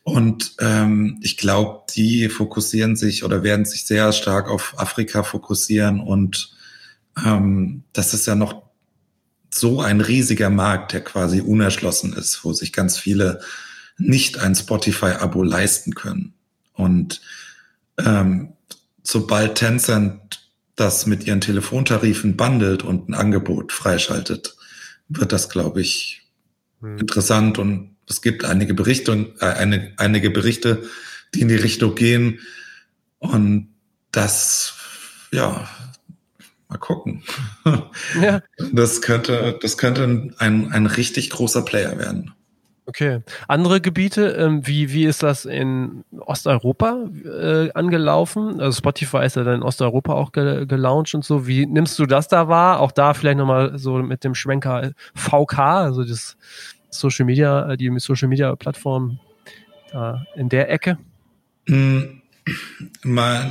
[0.07, 5.99] Und ähm, ich glaube, die fokussieren sich oder werden sich sehr stark auf Afrika fokussieren.
[5.99, 6.55] Und
[7.25, 8.63] ähm, das ist ja noch
[9.53, 13.41] so ein riesiger Markt, der quasi unerschlossen ist, wo sich ganz viele
[13.99, 16.35] nicht ein Spotify-Abo leisten können.
[16.73, 17.21] Und
[17.99, 18.53] ähm,
[19.03, 24.55] sobald Tencent das mit ihren Telefontarifen bundelt und ein Angebot freischaltet,
[25.09, 26.23] wird das, glaube ich,
[26.81, 26.99] hm.
[26.99, 27.59] interessant.
[27.59, 30.83] Und es gibt einige Berichte, äh, eine, einige Berichte,
[31.35, 32.41] die in die Richtung gehen.
[33.19, 33.75] Und
[34.13, 34.75] das,
[35.33, 35.69] ja,
[36.69, 37.23] mal gucken.
[38.21, 38.41] Ja.
[38.73, 42.33] Das könnte, das könnte ein, ein richtig großer Player werden.
[42.89, 43.21] Okay.
[43.49, 48.61] Andere Gebiete, ähm, wie, wie ist das in Osteuropa äh, angelaufen?
[48.61, 51.49] Also Spotify ist ja dann in Osteuropa auch ge gelauncht und so.
[51.49, 52.79] Wie nimmst du das da wahr?
[52.79, 56.37] Auch da vielleicht nochmal so mit dem Schwenker VK, also das
[56.99, 59.19] Social Media, äh, die Social Media Plattform
[60.35, 60.99] in der Ecke?
[61.69, 62.21] Mm,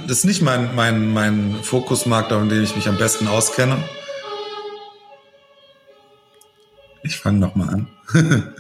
[0.07, 3.77] das ist nicht mein, mein, mein Fokusmarkt, in dem ich mich am besten auskenne.
[7.01, 7.87] Ich fange nochmal an.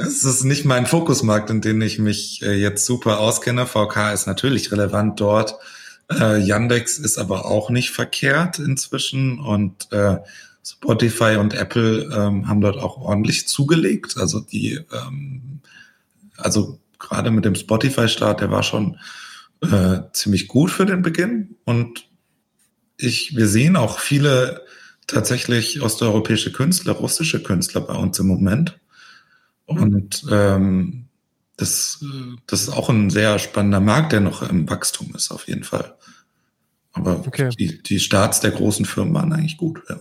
[0.00, 3.66] Es ist nicht mein Fokusmarkt, in dem ich mich äh, jetzt super auskenne.
[3.66, 5.56] VK ist natürlich relevant dort.
[6.10, 10.18] Äh, Yandex ist aber auch nicht verkehrt inzwischen und äh,
[10.70, 14.16] Spotify und Apple ähm, haben dort auch ordentlich zugelegt.
[14.18, 15.60] Also die, ähm,
[16.36, 18.98] also gerade mit dem Spotify-Start, der war schon
[19.62, 21.56] äh, ziemlich gut für den Beginn.
[21.64, 22.08] Und
[22.96, 24.62] ich, wir sehen auch viele
[25.06, 28.78] tatsächlich osteuropäische Künstler, russische Künstler bei uns im Moment.
[29.64, 31.06] Und ähm,
[31.56, 32.04] das,
[32.46, 35.96] das ist auch ein sehr spannender Markt, der noch im Wachstum ist, auf jeden Fall.
[36.92, 37.50] Aber okay.
[37.58, 39.80] die, die Starts der großen Firmen waren eigentlich gut.
[39.88, 39.98] Ja.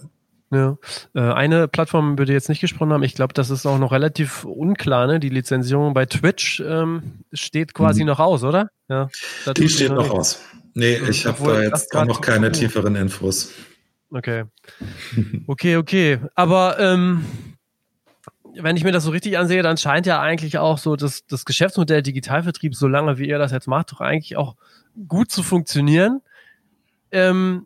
[0.49, 0.77] Ja.
[1.13, 3.91] Äh, eine Plattform, über die jetzt nicht gesprochen haben, ich glaube, das ist auch noch
[3.91, 5.19] relativ unklar, ne?
[5.19, 8.07] Die Lizenzierung bei Twitch ähm, steht quasi mhm.
[8.07, 8.69] noch aus, oder?
[8.87, 9.09] Ja.
[9.57, 10.41] Die steht noch aus.
[10.73, 13.51] Nee, ich habe da jetzt auch noch keine tieferen Infos.
[14.11, 14.45] Okay.
[15.47, 16.19] Okay, okay.
[16.35, 17.25] Aber ähm,
[18.53, 21.45] wenn ich mir das so richtig ansehe, dann scheint ja eigentlich auch so das, das
[21.45, 24.55] Geschäftsmodell Digitalvertrieb, so lange wie ihr das jetzt macht, doch eigentlich auch
[25.07, 26.21] gut zu funktionieren.
[27.11, 27.65] Ähm,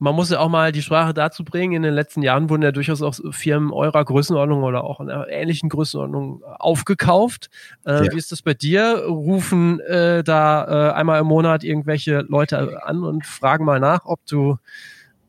[0.00, 1.74] man muss ja auch mal die Sprache dazu bringen.
[1.74, 5.28] In den letzten Jahren wurden ja durchaus auch Firmen eurer Größenordnung oder auch in einer
[5.28, 7.50] ähnlichen Größenordnung aufgekauft.
[7.84, 8.12] Äh, ja.
[8.12, 9.04] Wie ist das bei dir?
[9.06, 14.24] Rufen äh, da äh, einmal im Monat irgendwelche Leute an und fragen mal nach, ob
[14.24, 14.56] du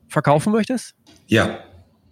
[0.08, 0.94] verkaufen möchtest?
[1.26, 1.58] Ja.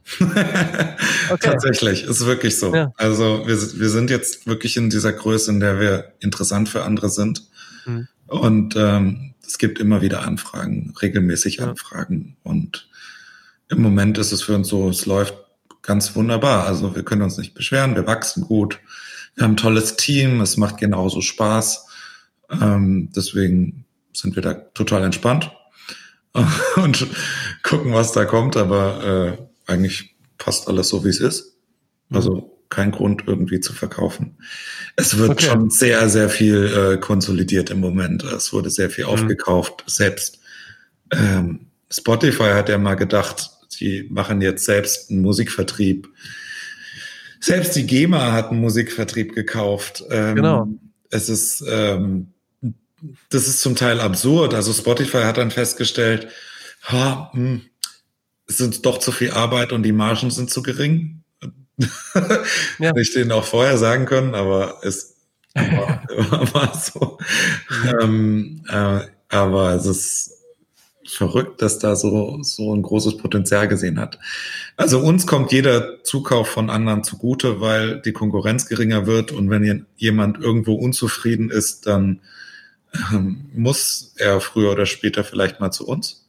[0.20, 1.38] okay.
[1.40, 2.74] Tatsächlich, ist wirklich so.
[2.74, 2.92] Ja.
[2.96, 7.08] Also wir, wir sind jetzt wirklich in dieser Größe, in der wir interessant für andere
[7.08, 7.48] sind.
[7.86, 8.08] Mhm.
[8.26, 11.60] Und ähm, es gibt immer wieder Anfragen, regelmäßig.
[11.60, 12.36] Anfragen.
[12.44, 12.88] Und
[13.68, 15.34] im Moment ist es für uns so, es läuft
[15.82, 16.66] ganz wunderbar.
[16.66, 18.78] Also wir können uns nicht beschweren, wir wachsen gut,
[19.34, 21.86] wir haben ein tolles Team, es macht genauso Spaß.
[22.60, 25.50] Ähm, deswegen sind wir da total entspannt
[26.76, 27.08] und
[27.64, 28.56] gucken, was da kommt.
[28.56, 29.36] Aber
[29.66, 31.56] äh, eigentlich passt alles so, wie es ist.
[32.12, 34.38] Also kein Grund irgendwie zu verkaufen.
[34.96, 35.46] Es wird okay.
[35.46, 38.22] schon sehr, sehr viel äh, konsolidiert im Moment.
[38.22, 39.10] Es wurde sehr viel mhm.
[39.10, 39.84] aufgekauft.
[39.86, 40.38] Selbst
[41.12, 46.08] ähm, Spotify hat ja mal gedacht, sie machen jetzt selbst einen Musikvertrieb.
[47.40, 50.04] Selbst die GEMA hat einen Musikvertrieb gekauft.
[50.10, 50.68] Ähm, genau.
[51.10, 52.28] Es ist, ähm,
[53.30, 54.54] das ist zum Teil absurd.
[54.54, 56.28] Also Spotify hat dann festgestellt,
[56.84, 57.62] ha, mh, hm,
[58.46, 61.19] es sind doch zu viel Arbeit und die Margen sind zu gering
[62.78, 62.88] ja.
[62.88, 65.16] Hätte ich denen auch vorher sagen können, aber es
[65.54, 66.02] war,
[66.54, 67.18] war so.
[68.00, 70.40] ähm, äh, aber es ist
[71.06, 74.18] verrückt, dass da so, so ein großes Potenzial gesehen hat.
[74.76, 79.86] Also uns kommt jeder Zukauf von anderen zugute, weil die Konkurrenz geringer wird und wenn
[79.96, 82.20] jemand irgendwo unzufrieden ist, dann
[83.12, 86.28] ähm, muss er früher oder später vielleicht mal zu uns.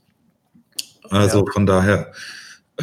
[1.10, 1.52] Also ja.
[1.52, 2.14] von daher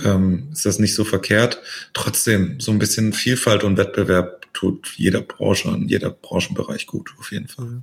[0.04, 1.60] ähm, ist das nicht so verkehrt.
[1.92, 7.32] Trotzdem, so ein bisschen Vielfalt und Wettbewerb tut jeder Branche und jeder Branchenbereich gut, auf
[7.32, 7.82] jeden Fall.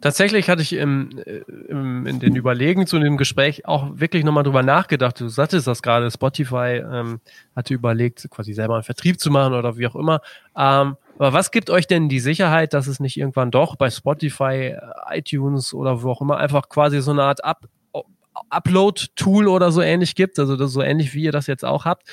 [0.00, 4.42] Tatsächlich hatte ich im, äh, im, in den Überlegen zu dem Gespräch auch wirklich nochmal
[4.42, 5.20] drüber nachgedacht.
[5.20, 7.20] Du sagtest das gerade, Spotify ähm,
[7.54, 10.20] hatte überlegt, quasi selber einen Vertrieb zu machen oder wie auch immer.
[10.56, 14.74] Ähm, aber was gibt euch denn die Sicherheit, dass es nicht irgendwann doch bei Spotify,
[14.76, 17.68] äh, iTunes oder wo auch immer einfach quasi so eine Art Ab
[18.50, 22.08] Upload-Tool oder so ähnlich gibt, also das so ähnlich wie ihr das jetzt auch habt,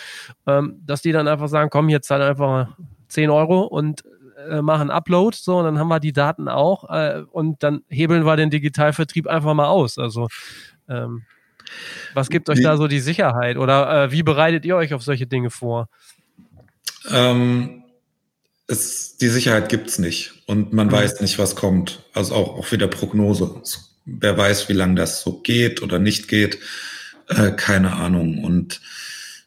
[0.48, 2.76] ähm, dass die dann einfach sagen, komm, jetzt zahl einfach
[3.10, 4.04] 10 Euro und
[4.50, 8.26] äh, machen Upload, so, und dann haben wir die Daten auch äh, und dann hebeln
[8.26, 9.98] wir den Digitalvertrieb einfach mal aus.
[9.98, 10.28] Also
[10.90, 11.24] ähm,
[12.14, 15.28] was gibt euch da so die Sicherheit oder äh, wie bereitet ihr euch auf solche
[15.28, 15.90] Dinge vor?
[17.12, 17.84] Ähm,
[18.68, 20.92] es, die Sicherheit gibt's nicht und man mhm.
[20.92, 22.04] weiß nicht, was kommt.
[22.14, 23.60] Also auch, auch wieder Prognose.
[23.62, 26.60] Es wer weiß, wie lange das so geht oder nicht geht,
[27.30, 28.44] äh, keine Ahnung.
[28.44, 28.82] Und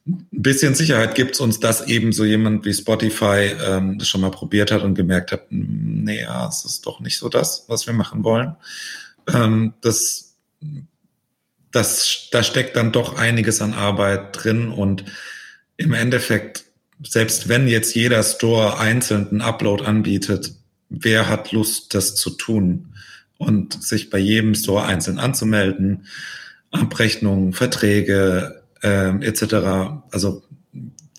[0.07, 4.31] ein bisschen Sicherheit gibt's uns, dass eben so jemand wie Spotify ähm, das schon mal
[4.31, 7.87] probiert hat und gemerkt hat, hm, nee, ja, es ist doch nicht so das, was
[7.87, 8.57] wir machen wollen.
[9.33, 10.35] Ähm, das,
[11.71, 15.05] das, da steckt dann doch einiges an Arbeit drin und
[15.77, 16.65] im Endeffekt,
[17.05, 20.55] selbst wenn jetzt jeder Store einzeln einen Upload anbietet,
[20.89, 22.95] wer hat Lust, das zu tun?
[23.39, 26.07] Und sich bei jedem Store einzeln anzumelden,
[26.71, 30.03] Abrechnungen, Verträge äh, etc.
[30.11, 30.43] Also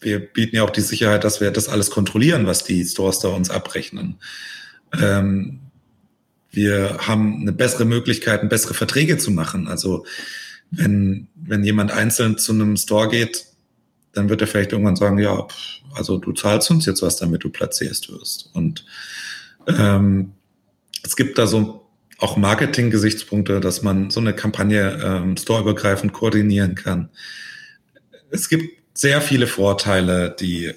[0.01, 3.29] wir bieten ja auch die Sicherheit, dass wir das alles kontrollieren, was die Stores da
[3.29, 4.19] uns abrechnen.
[4.99, 5.59] Ähm,
[6.51, 9.67] wir haben eine bessere Möglichkeit, bessere Verträge zu machen.
[9.67, 10.05] Also
[10.71, 13.45] wenn, wenn jemand einzeln zu einem Store geht,
[14.13, 15.47] dann wird er vielleicht irgendwann sagen, ja,
[15.93, 18.49] also du zahlst uns jetzt was, damit du platzierst wirst.
[18.53, 18.85] Und
[19.67, 20.33] ähm,
[21.03, 21.88] es gibt da so
[22.19, 27.09] auch Marketing-Gesichtspunkte, dass man so eine Kampagne ähm, storeübergreifend koordinieren kann.
[28.29, 30.73] Es gibt sehr viele Vorteile, die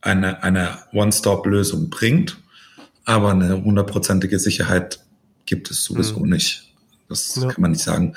[0.00, 2.38] eine, eine One-Stop-Lösung bringt,
[3.04, 5.00] aber eine hundertprozentige Sicherheit
[5.46, 6.30] gibt es sowieso mhm.
[6.30, 6.64] nicht.
[7.08, 7.48] Das ja.
[7.48, 8.14] kann man nicht sagen.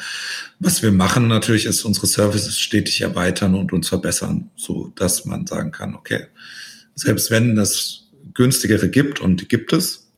[0.59, 5.47] Was wir machen natürlich ist unsere Services stetig erweitern und uns verbessern, so dass man
[5.47, 6.25] sagen kann, okay,
[6.95, 10.10] selbst wenn es günstigere gibt und die gibt es,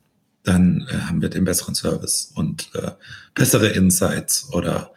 [0.43, 2.91] dann äh, haben wir den besseren Service und äh,
[3.33, 4.91] bessere Insights oder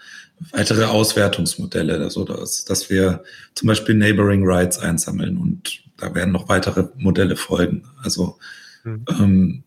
[0.53, 3.23] weitere Auswertungsmodelle, also dass, dass wir
[3.55, 7.85] zum Beispiel Neighboring Rights einsammeln und da werden noch weitere Modelle folgen.
[8.03, 8.39] Also
[8.85, 9.05] mhm.
[9.09, 9.65] ähm,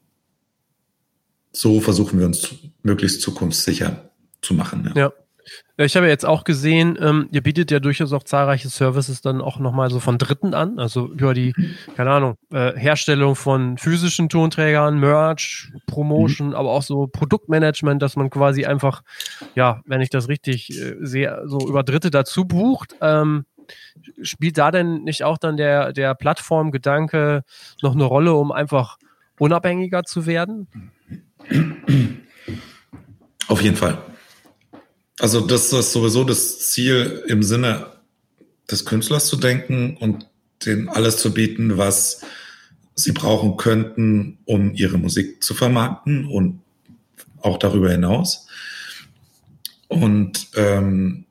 [1.51, 2.49] so versuchen wir uns
[2.83, 4.11] möglichst zukunftssicher
[4.41, 4.91] zu machen.
[4.95, 5.01] Ja.
[5.01, 5.13] ja.
[5.77, 9.59] Ich habe jetzt auch gesehen, ähm, ihr bietet ja durchaus auch zahlreiche Services dann auch
[9.59, 11.53] nochmal so von Dritten an, also über die,
[11.95, 16.55] keine Ahnung, äh, Herstellung von physischen Tonträgern, Merch, Promotion, mhm.
[16.55, 19.01] aber auch so Produktmanagement, dass man quasi einfach,
[19.55, 22.95] ja, wenn ich das richtig äh, sehe, so über Dritte dazu bucht.
[23.01, 23.45] Ähm,
[24.21, 27.43] spielt da denn nicht auch dann der, der Plattformgedanke
[27.81, 28.97] noch eine Rolle, um einfach
[29.39, 30.67] unabhängiger zu werden?
[33.47, 33.97] Auf jeden Fall.
[35.19, 37.87] Also das ist sowieso das Ziel im Sinne
[38.71, 40.27] des Künstlers zu denken und
[40.65, 42.21] denen alles zu bieten, was
[42.95, 46.61] sie brauchen könnten, um ihre Musik zu vermarkten und
[47.41, 48.47] auch darüber hinaus.
[49.87, 51.25] Und ähm,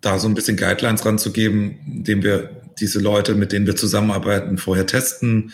[0.00, 4.86] da so ein bisschen Guidelines ranzugeben, indem wir diese Leute, mit denen wir zusammenarbeiten, vorher
[4.86, 5.52] testen,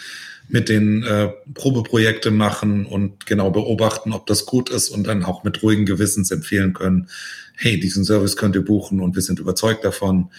[0.49, 5.45] mit den äh, Probeprojekte machen und genau beobachten, ob das gut ist und dann auch
[5.45, 7.09] mit ruhigen Gewissens empfehlen können,
[7.57, 10.31] hey, diesen Service könnt ihr buchen und wir sind überzeugt davon.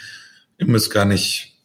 [0.57, 1.55] Ihr müsst gar nicht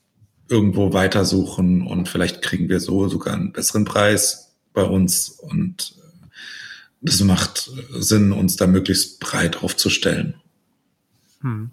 [0.48, 6.26] irgendwo weitersuchen und vielleicht kriegen wir so sogar einen besseren Preis bei uns und äh,
[7.00, 10.34] das macht Sinn, uns da möglichst breit aufzustellen.
[11.40, 11.70] Hm.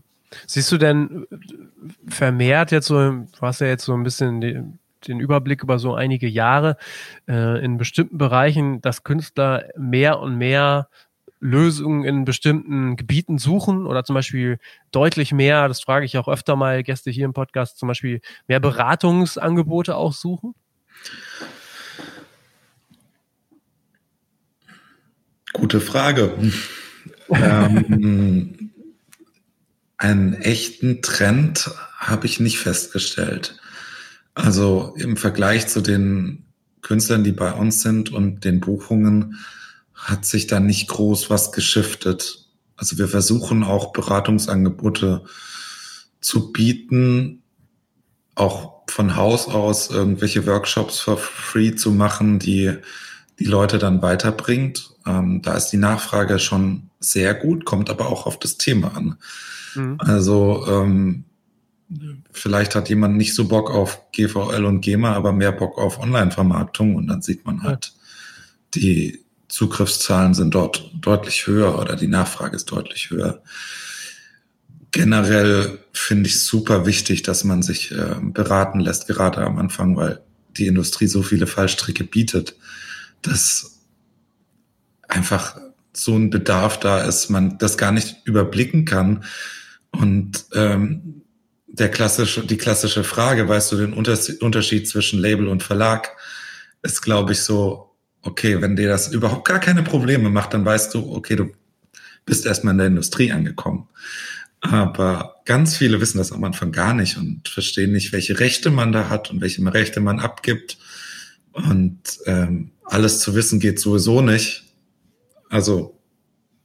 [0.47, 1.27] Siehst du denn
[2.07, 5.95] vermehrt jetzt so, du hast ja jetzt so ein bisschen den, den Überblick über so
[5.95, 6.77] einige Jahre
[7.27, 10.87] äh, in bestimmten Bereichen, dass Künstler mehr und mehr
[11.39, 14.59] Lösungen in bestimmten Gebieten suchen oder zum Beispiel
[14.91, 18.61] deutlich mehr, das frage ich auch öfter mal Gäste hier im Podcast, zum Beispiel mehr
[18.61, 20.55] Beratungsangebote auch suchen?
[25.51, 26.33] Gute Frage.
[27.29, 28.72] ähm,
[30.03, 33.55] einen echten Trend habe ich nicht festgestellt.
[34.33, 36.43] Also im Vergleich zu den
[36.81, 39.39] Künstlern, die bei uns sind und den Buchungen,
[39.93, 42.49] hat sich da nicht groß was geschiftet.
[42.75, 45.23] Also wir versuchen auch Beratungsangebote
[46.19, 47.41] zu bieten,
[48.35, 52.73] auch von Haus aus irgendwelche Workshops for free zu machen, die
[53.39, 54.91] die Leute dann weiterbringt.
[55.05, 59.17] Ähm, da ist die Nachfrage schon sehr gut, kommt aber auch auf das Thema an.
[59.75, 59.97] Mhm.
[59.99, 61.25] Also ähm,
[62.31, 66.95] vielleicht hat jemand nicht so Bock auf GVL und GEMA, aber mehr Bock auf Online-Vermarktung
[66.95, 67.93] und dann sieht man halt,
[68.73, 73.43] die Zugriffszahlen sind dort deutlich höher oder die Nachfrage ist deutlich höher.
[74.91, 80.21] Generell finde ich super wichtig, dass man sich äh, beraten lässt, gerade am Anfang, weil
[80.57, 82.55] die Industrie so viele Fallstricke bietet,
[83.27, 83.81] dass
[85.07, 85.57] einfach
[85.93, 89.23] so ein Bedarf da ist, man das gar nicht überblicken kann.
[89.91, 91.21] Und ähm,
[91.67, 96.15] der klassische, die klassische Frage, weißt du den Unterschied zwischen Label und Verlag,
[96.81, 100.93] ist, glaube ich, so, okay, wenn dir das überhaupt gar keine Probleme macht, dann weißt
[100.93, 101.51] du, okay, du
[102.25, 103.87] bist erstmal in der Industrie angekommen.
[104.61, 108.91] Aber ganz viele wissen das am Anfang gar nicht und verstehen nicht, welche Rechte man
[108.91, 110.77] da hat und welche Rechte man abgibt.
[111.51, 114.63] Und ähm, alles zu wissen geht sowieso nicht.
[115.49, 115.99] Also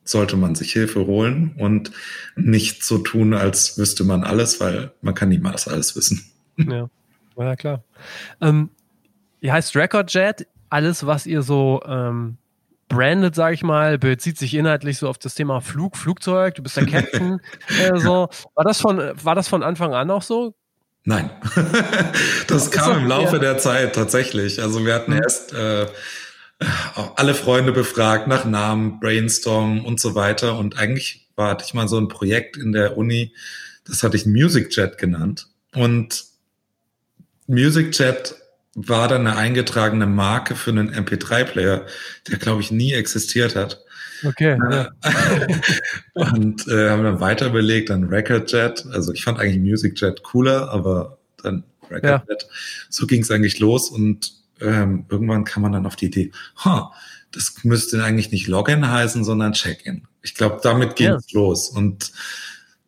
[0.05, 1.93] sollte man sich Hilfe holen und
[2.35, 6.25] nicht so tun, als wüsste man alles, weil man kann niemals alles wissen.
[6.61, 6.91] Ja,
[7.37, 7.85] ja klar.
[8.41, 8.71] Ähm,
[9.41, 10.49] ihr heißt Recordjet.
[10.71, 12.37] Alles, was ihr so ähm,
[12.89, 16.57] brandet, sage ich mal, bezieht sich inhaltlich so auf das Thema Flug, Flugzeug.
[16.57, 17.41] Du bist der Captain.
[17.81, 18.29] äh, so.
[18.57, 20.57] war, das von, war das von Anfang an auch so?
[21.05, 21.31] Nein,
[22.49, 23.39] das kam im Laufe ja.
[23.41, 24.61] der Zeit tatsächlich.
[24.61, 25.23] Also wir hatten mhm.
[25.23, 25.87] erst äh,
[26.95, 30.59] auch alle Freunde befragt nach Namen, Brainstorm und so weiter.
[30.59, 33.35] Und eigentlich war, hatte ich mal so ein Projekt in der Uni,
[33.85, 35.49] das hatte ich Music Chat genannt.
[35.73, 36.25] Und
[37.47, 38.35] Music Chat
[38.75, 41.87] war dann eine eingetragene Marke für einen MP3-Player,
[42.29, 43.83] der, glaube ich, nie existiert hat.
[44.25, 44.59] Okay.
[44.71, 44.91] Ja.
[46.33, 48.85] und äh, haben dann weiter überlegt, dann Record Jet.
[48.93, 52.43] Also ich fand eigentlich Music Jet cooler, aber dann Record Jet.
[52.43, 52.49] Ja.
[52.89, 56.33] So ging es eigentlich los und ähm, irgendwann kam man dann auf die Idee,
[56.65, 56.87] huh,
[57.33, 60.07] das müsste eigentlich nicht Login heißen, sondern Check-in.
[60.23, 61.41] Ich glaube, damit ging es ja.
[61.41, 61.69] los.
[61.69, 62.13] Und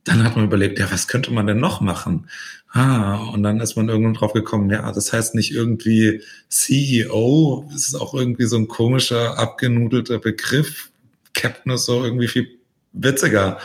[0.05, 2.29] dann hat man überlegt, ja, was könnte man denn noch machen?
[2.73, 7.89] Ah, und dann ist man irgendwann drauf gekommen, ja, das heißt nicht irgendwie CEO, das
[7.89, 10.90] ist auch irgendwie so ein komischer, abgenudelter Begriff.
[11.35, 12.59] Captain ist so irgendwie viel
[12.93, 13.59] witziger,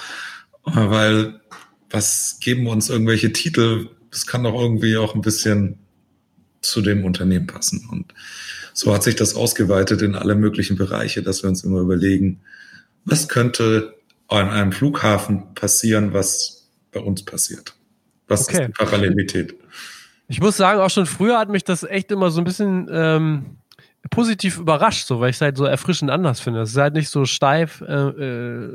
[0.64, 1.40] weil
[1.90, 3.90] was geben uns irgendwelche Titel?
[4.12, 5.80] Das kann doch irgendwie auch ein bisschen
[6.62, 7.88] zu dem Unternehmen passen.
[7.92, 8.14] Und
[8.74, 12.42] so hat sich das ausgeweitet in alle möglichen Bereiche, dass wir uns immer überlegen,
[13.06, 13.96] was könnte
[14.28, 17.76] an einem Flughafen passieren, was bei uns passiert?
[18.28, 18.64] Was okay.
[18.64, 19.56] ist die Parallelität?
[20.28, 23.58] Ich muss sagen, auch schon früher hat mich das echt immer so ein bisschen ähm,
[24.10, 26.62] positiv überrascht, so, weil ich es halt so erfrischend anders finde.
[26.62, 28.70] Es ist halt nicht so steif äh, äh,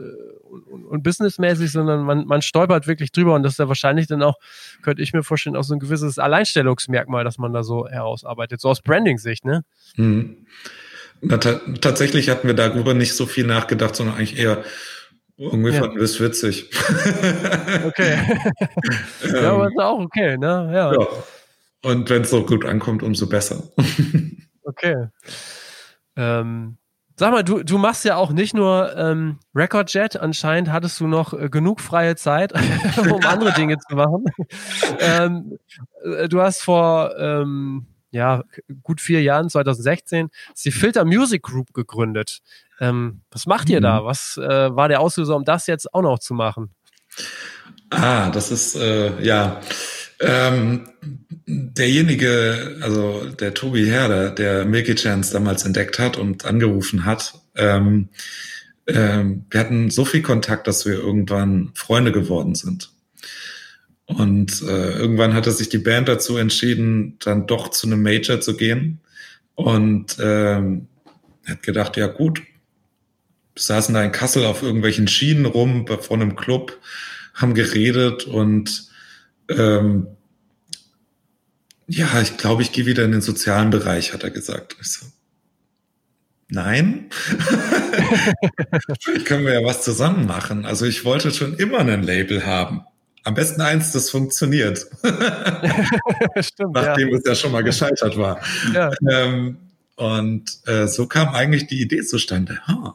[0.70, 4.22] und, und businessmäßig, sondern man, man stolpert wirklich drüber und das ist ja wahrscheinlich dann
[4.22, 4.36] auch,
[4.82, 8.68] könnte ich mir vorstellen, auch so ein gewisses Alleinstellungsmerkmal, dass man da so herausarbeitet, so
[8.68, 9.64] aus Branding-Sicht, ne?
[9.96, 10.46] Mhm.
[11.22, 14.64] Na, tatsächlich hatten wir darüber nicht so viel nachgedacht, sondern eigentlich eher,
[15.36, 15.80] irgendwie ja.
[15.80, 16.70] fanden wir es witzig.
[17.84, 18.18] okay.
[19.32, 20.70] ja, aber ist auch okay, ne?
[20.72, 20.92] Ja.
[20.92, 21.06] ja.
[21.82, 23.62] Und wenn es so gut ankommt, umso besser.
[24.64, 25.08] okay.
[26.16, 26.76] Ähm,
[27.16, 31.32] sag mal, du, du machst ja auch nicht nur ähm, Recordjet, anscheinend hattest du noch
[31.32, 32.52] äh, genug freie Zeit,
[32.98, 34.24] um andere Dinge zu machen.
[35.00, 35.58] ähm,
[36.02, 38.42] äh, du hast vor ähm, ja,
[38.82, 42.40] gut vier Jahren, 2016, ist die Filter Music Group gegründet.
[42.80, 43.84] Ähm, was macht ihr mhm.
[43.84, 44.04] da?
[44.04, 46.74] Was äh, war der Auslöser, um das jetzt auch noch zu machen?
[47.90, 49.60] Ah, das ist, äh, ja,
[50.20, 50.88] ähm,
[51.46, 58.08] derjenige, also der Tobi Herder, der Milky Chance damals entdeckt hat und angerufen hat, ähm,
[58.86, 62.90] ähm, wir hatten so viel Kontakt, dass wir irgendwann Freunde geworden sind.
[64.04, 68.56] Und äh, irgendwann hatte sich die Band dazu entschieden, dann doch zu einem Major zu
[68.56, 69.00] gehen.
[69.54, 70.88] Und ähm,
[71.46, 72.42] hat gedacht, ja gut,
[73.56, 76.78] saßen da in Kassel auf irgendwelchen Schienen rum vor einem Club,
[77.34, 78.89] haben geredet und
[79.50, 80.06] ähm,
[81.86, 84.76] ja, ich glaube, ich gehe wieder in den sozialen Bereich, hat er gesagt.
[84.80, 85.06] Ich so,
[86.48, 87.10] nein,
[89.00, 90.66] vielleicht können wir ja was zusammen machen.
[90.66, 92.84] Also ich wollte schon immer ein Label haben.
[93.24, 94.86] Am besten eins, das funktioniert.
[96.40, 97.16] Stimmt, Nachdem ja.
[97.18, 98.40] es ja schon mal gescheitert war.
[98.72, 98.92] Ja.
[99.10, 99.58] Ähm,
[99.96, 102.60] und äh, so kam eigentlich die Idee zustande.
[102.66, 102.92] Huh,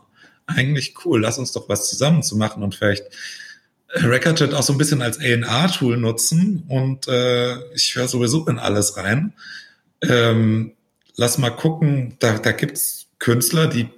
[0.47, 3.05] eigentlich cool, lass uns doch was zusammen zu machen und vielleicht
[3.95, 6.63] Recordjet auch so ein bisschen als A&R-Tool nutzen.
[6.67, 9.33] Und äh, ich höre sowieso in alles rein.
[10.01, 10.73] Ähm,
[11.15, 13.89] lass mal gucken, da, da gibt's Künstler, die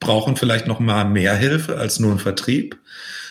[0.00, 2.78] brauchen vielleicht noch mal mehr Hilfe als nur ein Vertrieb.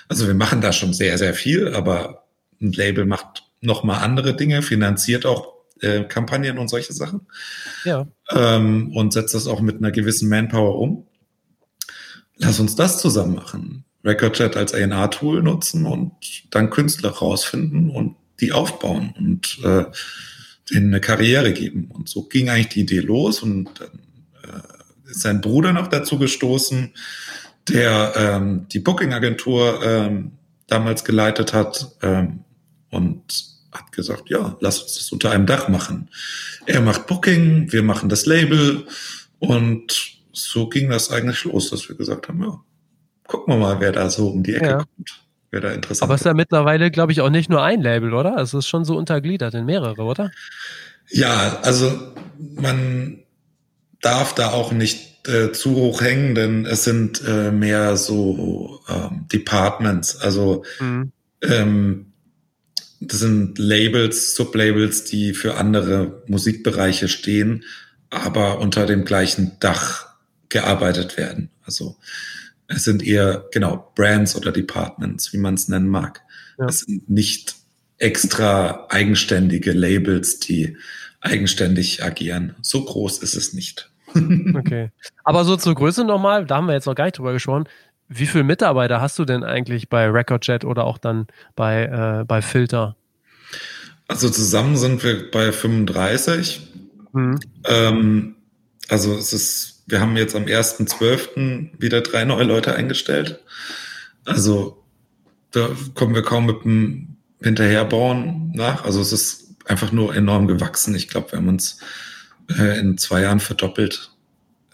[0.07, 2.26] Also wir machen da schon sehr, sehr viel, aber
[2.62, 7.28] ein Label macht nochmal andere Dinge, finanziert auch äh, Kampagnen und solche Sachen.
[7.86, 8.07] Ja.
[8.30, 11.07] Ähm, und setzt das auch mit einer gewissen Manpower um.
[12.38, 13.86] Lass uns das zusammen machen.
[14.04, 16.12] Recordchat als A&R-Tool nutzen und
[16.49, 19.86] dann Künstler rausfinden und die aufbauen und äh,
[20.72, 21.89] denen eine Karriere geben.
[21.91, 23.99] Und so ging eigentlich die Idee los und dann
[24.43, 26.93] äh, ist sein Bruder noch dazu gestoßen,
[27.70, 30.32] der ähm, die Booking-Agentur ähm,
[30.68, 31.95] damals geleitet hat.
[32.02, 32.43] Ähm,
[32.91, 36.10] und hat gesagt, ja, lass uns das unter einem Dach machen.
[36.66, 38.86] Er macht Booking, wir machen das Label
[39.39, 42.62] und so ging das eigentlich los, dass wir gesagt haben, ja,
[43.32, 44.78] gucken wir mal, wer da so um die Ecke ja.
[44.78, 45.22] kommt.
[45.52, 48.14] Wer da interessant Aber es ist ja mittlerweile, glaube ich, auch nicht nur ein Label,
[48.14, 48.38] oder?
[48.38, 50.32] Es ist schon so untergliedert in mehrere, oder?
[51.10, 53.20] Ja, also man
[54.02, 59.28] darf da auch nicht äh, zu hoch hängen, denn es sind äh, mehr so ähm,
[59.32, 60.18] Departments.
[60.18, 61.12] Also mhm.
[61.42, 62.14] ähm,
[63.00, 67.64] das sind Labels, Sublabels, die für andere Musikbereiche stehen,
[68.10, 70.08] aber unter dem gleichen Dach
[70.50, 71.50] gearbeitet werden.
[71.64, 71.96] Also
[72.72, 76.22] es sind eher, genau, Brands oder Departments, wie man es nennen mag.
[76.57, 76.65] Ja.
[76.65, 77.55] Es sind nicht
[77.97, 80.78] extra eigenständige Labels, die
[81.22, 82.55] eigenständig agieren.
[82.61, 83.91] So groß ist es nicht.
[84.55, 84.89] okay.
[85.24, 87.65] Aber so zur Größe nochmal, da haben wir jetzt noch gar nicht drüber gesprochen.
[88.07, 92.41] Wie viele Mitarbeiter hast du denn eigentlich bei RecordJet oder auch dann bei, äh, bei
[92.41, 92.97] Filter?
[94.07, 96.61] Also zusammen sind wir bei 35.
[97.13, 97.39] Mhm.
[97.65, 98.36] Ähm,
[98.89, 101.70] also es ist, wir haben jetzt am 1.12.
[101.80, 103.40] wieder drei neue Leute eingestellt.
[104.26, 104.84] Also
[105.52, 108.86] da kommen wir kaum mit dem Hinterherbauen nach.
[108.86, 110.96] Also es ist einfach nur enorm gewachsen.
[110.96, 111.80] Ich glaube, wir haben uns
[112.58, 114.12] äh, in zwei Jahren verdoppelt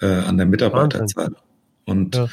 [0.01, 1.35] äh, an der Mitarbeiterzahl.
[1.85, 2.29] Und ja.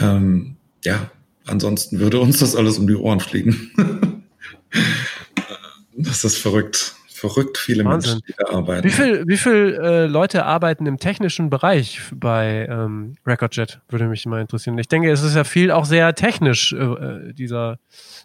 [0.00, 1.10] Ähm, ja,
[1.46, 3.70] ansonsten würde uns das alles um die Ohren fliegen.
[5.96, 6.94] das ist verrückt.
[7.20, 8.12] Verrückt viele Wahnsinn.
[8.12, 8.84] Menschen, die da arbeiten.
[8.84, 13.80] Wie viele wie viel, äh, Leute arbeiten im technischen Bereich bei ähm, RecordJet?
[13.90, 14.78] Würde mich mal interessieren.
[14.78, 17.78] Ich denke, es ist ja viel auch sehr technisch, äh, äh dieser,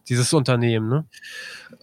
[0.07, 0.87] dieses Unternehmen.
[0.87, 1.05] Ne?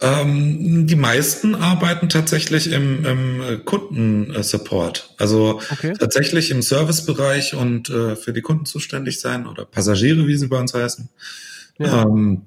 [0.01, 5.13] Ähm, die meisten arbeiten tatsächlich im, im Kundensupport.
[5.19, 5.93] Also okay.
[5.97, 10.59] tatsächlich im Servicebereich und äh, für die Kunden zuständig sein oder Passagiere, wie sie bei
[10.59, 11.09] uns heißen.
[11.77, 12.03] Ja.
[12.03, 12.41] Ähm,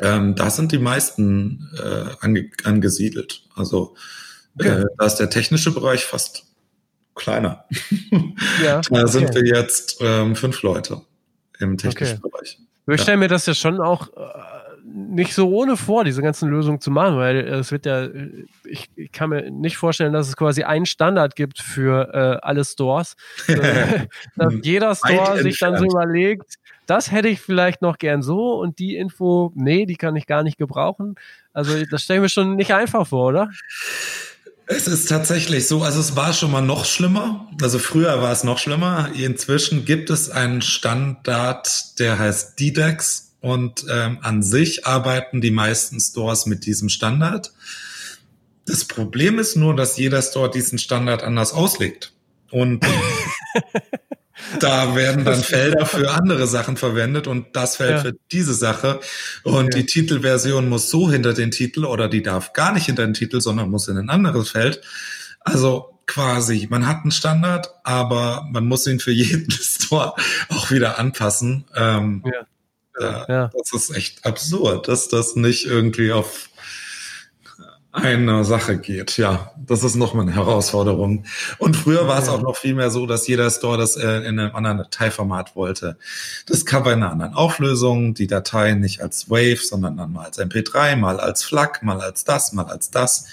[0.00, 3.42] ähm, da sind die meisten äh, ange angesiedelt.
[3.54, 3.94] Also
[4.58, 4.82] okay.
[4.82, 6.44] äh, da ist der technische Bereich fast
[7.14, 7.64] kleiner.
[8.62, 9.42] Ja, da sind okay.
[9.42, 11.00] wir jetzt ähm, fünf Leute
[11.58, 12.30] im technischen okay.
[12.30, 12.58] Bereich.
[12.86, 12.98] Ich ja.
[12.98, 14.20] stelle mir das ja schon auch äh,
[14.84, 18.08] nicht so ohne vor, diese ganzen Lösungen zu machen, weil es wird ja,
[18.64, 22.64] ich, ich, kann mir nicht vorstellen, dass es quasi einen Standard gibt für äh, alle
[22.64, 23.16] Stores.
[24.36, 26.56] dass jeder Store sich dann so überlegt,
[26.90, 30.42] das hätte ich vielleicht noch gern so und die Info, nee, die kann ich gar
[30.42, 31.14] nicht gebrauchen.
[31.52, 33.50] Also das stelle ich mir schon nicht einfach vor, oder?
[34.66, 37.48] Es ist tatsächlich so, also es war schon mal noch schlimmer.
[37.62, 39.10] Also früher war es noch schlimmer.
[39.14, 46.00] Inzwischen gibt es einen Standard, der heißt DDEX und ähm, an sich arbeiten die meisten
[46.00, 47.52] Stores mit diesem Standard.
[48.66, 52.12] Das Problem ist nur, dass jeder Store diesen Standard anders auslegt.
[52.50, 52.84] Und
[54.58, 57.98] Da werden dann Felder für andere Sachen verwendet und das Feld ja.
[58.00, 59.00] für diese Sache.
[59.44, 59.78] Und okay.
[59.78, 63.40] die Titelversion muss so hinter den Titel oder die darf gar nicht hinter den Titel,
[63.40, 64.80] sondern muss in ein anderes Feld.
[65.40, 70.14] Also quasi, man hat einen Standard, aber man muss ihn für jeden Store
[70.48, 71.66] auch wieder anpassen.
[71.76, 72.46] Ähm, ja.
[72.98, 73.50] Äh, ja.
[73.56, 76.49] Das ist echt absurd, dass das nicht irgendwie auf
[77.92, 79.16] eine Sache geht.
[79.16, 81.24] Ja, das ist nochmal eine Herausforderung.
[81.58, 84.38] Und früher war es auch noch viel mehr so, dass jeder Store das äh, in
[84.38, 85.96] einem anderen Dateiformat wollte.
[86.46, 90.38] Das Cover in einer anderen Auflösung, die Datei nicht als Wave, sondern dann mal als
[90.38, 93.26] MP3, mal als FLAC, mal als das, mal als das.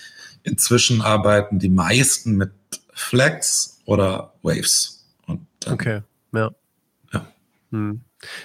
[0.44, 2.52] Inzwischen arbeiten die meisten mit
[2.94, 5.06] Flags oder Waves.
[5.28, 6.02] Und dann, okay,
[6.34, 6.50] ja.
[7.14, 7.28] ja.
[7.72, 8.02] Hm.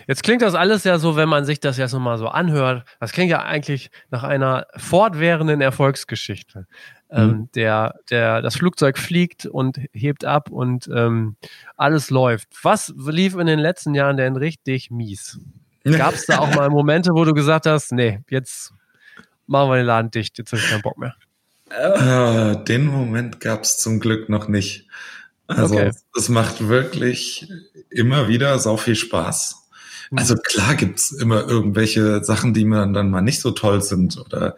[0.06, 3.12] Jetzt klingt das alles ja so, wenn man sich das jetzt nochmal so anhört, das
[3.12, 6.66] klingt ja eigentlich nach einer fortwährenden Erfolgsgeschichte.
[7.10, 7.18] Mhm.
[7.18, 11.36] Ähm, der, der, das Flugzeug fliegt und hebt ab und ähm,
[11.76, 12.48] alles läuft.
[12.62, 15.38] Was lief in den letzten Jahren denn richtig mies?
[15.84, 18.72] Gab es da auch mal Momente, wo du gesagt hast, nee, jetzt
[19.46, 21.14] machen wir den Laden dicht, jetzt habe ich keinen Bock mehr?
[21.70, 24.86] Äh, den Moment gab es zum Glück noch nicht.
[25.46, 25.90] Also okay.
[26.16, 27.50] es macht wirklich
[27.90, 29.61] immer wieder sau viel Spaß.
[30.14, 34.56] Also klar gibt's immer irgendwelche Sachen, die man dann mal nicht so toll sind oder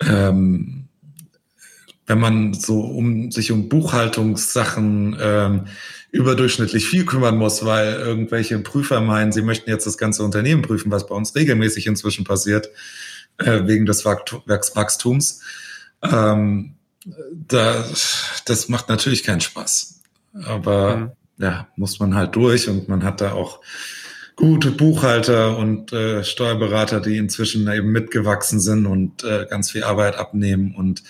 [0.00, 0.88] ähm,
[2.06, 5.66] wenn man so um sich um Buchhaltungssachen ähm,
[6.10, 10.90] überdurchschnittlich viel kümmern muss, weil irgendwelche Prüfer meinen, sie möchten jetzt das ganze Unternehmen prüfen,
[10.90, 12.68] was bei uns regelmäßig inzwischen passiert,
[13.38, 15.40] äh, wegen des Wachstums.
[16.02, 16.74] Ähm,
[17.32, 17.84] da,
[18.44, 20.00] das macht natürlich keinen Spaß.
[20.44, 21.10] Aber mhm.
[21.38, 23.60] ja, muss man halt durch und man hat da auch
[24.40, 30.16] gute Buchhalter und äh, Steuerberater, die inzwischen eben mitgewachsen sind und äh, ganz viel Arbeit
[30.16, 31.02] abnehmen und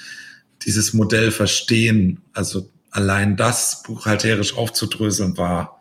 [0.66, 2.22] dieses Modell verstehen.
[2.32, 5.80] Also allein das buchhalterisch aufzudröseln war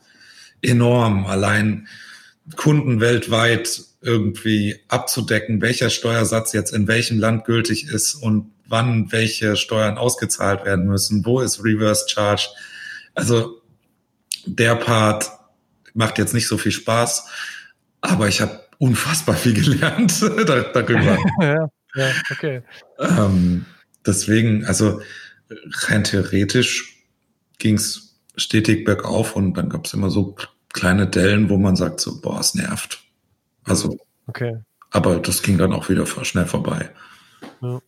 [0.62, 1.26] enorm.
[1.26, 1.88] Allein
[2.56, 9.56] Kunden weltweit irgendwie abzudecken, welcher Steuersatz jetzt in welchem Land gültig ist und wann welche
[9.56, 12.48] Steuern ausgezahlt werden müssen, wo ist Reverse Charge.
[13.16, 13.60] Also
[14.46, 15.32] der Part
[16.00, 17.28] macht jetzt nicht so viel Spaß,
[18.00, 21.18] aber ich habe unfassbar viel gelernt darüber.
[21.42, 22.62] ja, ja, okay.
[22.98, 23.66] Ähm,
[24.06, 25.02] deswegen, also
[25.88, 27.04] rein theoretisch
[27.58, 30.38] ging es stetig bergauf und dann gab es immer so
[30.72, 33.04] kleine Dellen, wo man sagt so, boah, es nervt.
[33.66, 33.98] Also,
[34.28, 34.58] okay.
[34.92, 36.92] aber das ging dann auch wieder schnell vorbei.
[37.62, 37.82] Ja.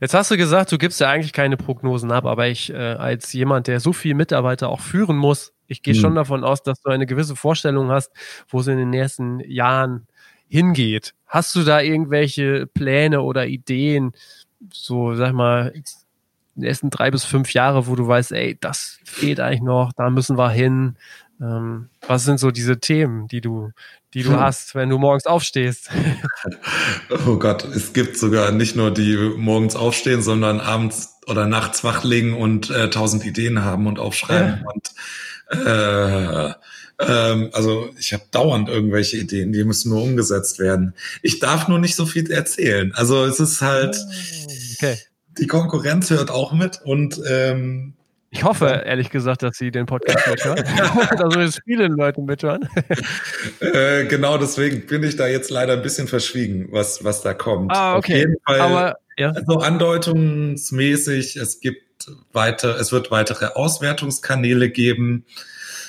[0.00, 3.32] Jetzt hast du gesagt, du gibst ja eigentlich keine Prognosen ab, aber ich äh, als
[3.32, 5.98] jemand, der so viele Mitarbeiter auch führen muss, ich gehe mhm.
[5.98, 8.10] schon davon aus, dass du eine gewisse Vorstellung hast,
[8.48, 10.06] wo es in den nächsten Jahren
[10.48, 11.14] hingeht.
[11.26, 14.12] Hast du da irgendwelche Pläne oder Ideen,
[14.72, 15.72] so sag mal,
[16.54, 20.10] die ersten drei bis fünf Jahre, wo du weißt, ey, das fehlt eigentlich noch, da
[20.10, 20.96] müssen wir hin.
[21.40, 23.70] Ähm, was sind so diese Themen, die du,
[24.14, 24.40] die du hm.
[24.40, 25.90] hast, wenn du morgens aufstehst?
[27.26, 32.34] oh Gott, es gibt sogar nicht nur die morgens aufstehen, sondern abends oder nachts wachlegen
[32.34, 34.64] und äh, tausend Ideen haben und aufschreiben.
[34.64, 34.70] Ja.
[34.70, 34.94] Und
[35.66, 36.54] äh,
[37.00, 40.94] ähm, also ich habe dauernd irgendwelche Ideen, die müssen nur umgesetzt werden.
[41.22, 42.92] Ich darf nur nicht so viel erzählen.
[42.94, 44.98] Also es ist halt, oh, okay.
[45.38, 47.94] die Konkurrenz hört auch mit und ähm,
[48.30, 50.64] ich hoffe, ehrlich gesagt, dass Sie den Podcast mithören.
[51.18, 52.68] dass es viele Leute mithören.
[53.60, 57.72] äh, genau deswegen bin ich da jetzt leider ein bisschen verschwiegen, was, was da kommt.
[57.72, 58.26] Ah, okay.
[58.44, 59.32] Aber ja.
[59.32, 65.24] Also andeutungsmäßig, es gibt weiter, es wird weitere Auswertungskanäle geben.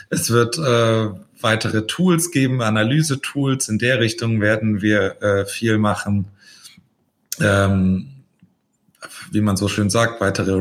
[0.09, 1.09] Es wird äh,
[1.41, 3.69] weitere Tools geben, Analyse-Tools.
[3.69, 6.25] In der Richtung werden wir äh, viel machen.
[7.39, 8.07] Ähm,
[9.31, 10.59] wie man so schön sagt, weitere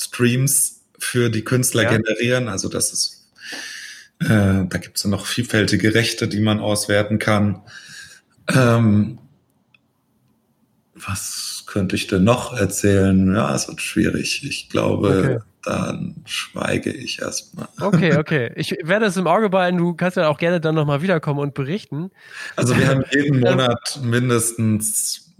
[0.00, 1.96] Revenue-Streams für die Künstler ja.
[1.96, 2.48] generieren.
[2.48, 3.30] Also das ist,
[4.20, 4.26] äh,
[4.68, 7.62] da gibt es noch vielfältige Rechte, die man auswerten kann.
[8.48, 9.18] Ähm,
[10.94, 13.34] was könnte ich denn noch erzählen?
[13.34, 14.44] Ja, es wird schwierig.
[14.44, 15.38] Ich glaube, okay.
[15.62, 17.68] dann schweige ich erstmal.
[17.80, 18.52] Okay, okay.
[18.56, 19.78] Ich werde es im Auge behalten.
[19.78, 22.10] Du kannst ja auch gerne dann nochmal wiederkommen und berichten.
[22.56, 25.30] Also wir haben jeden Monat mindestens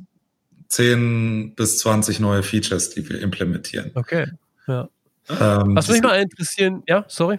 [0.71, 3.91] 10 bis 20 neue Features, die wir implementieren.
[3.95, 4.27] Okay,
[4.71, 4.89] ja.
[5.29, 7.39] Ähm, Was mich mal interessieren, ja, sorry.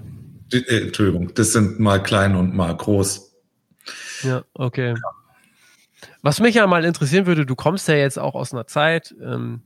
[0.52, 3.34] Die, äh, Entschuldigung, das sind mal klein und mal groß.
[4.24, 4.94] Ja, okay.
[4.94, 5.02] Ja.
[6.22, 9.62] Was mich ja mal interessieren würde, du kommst ja jetzt auch aus einer Zeit, ähm,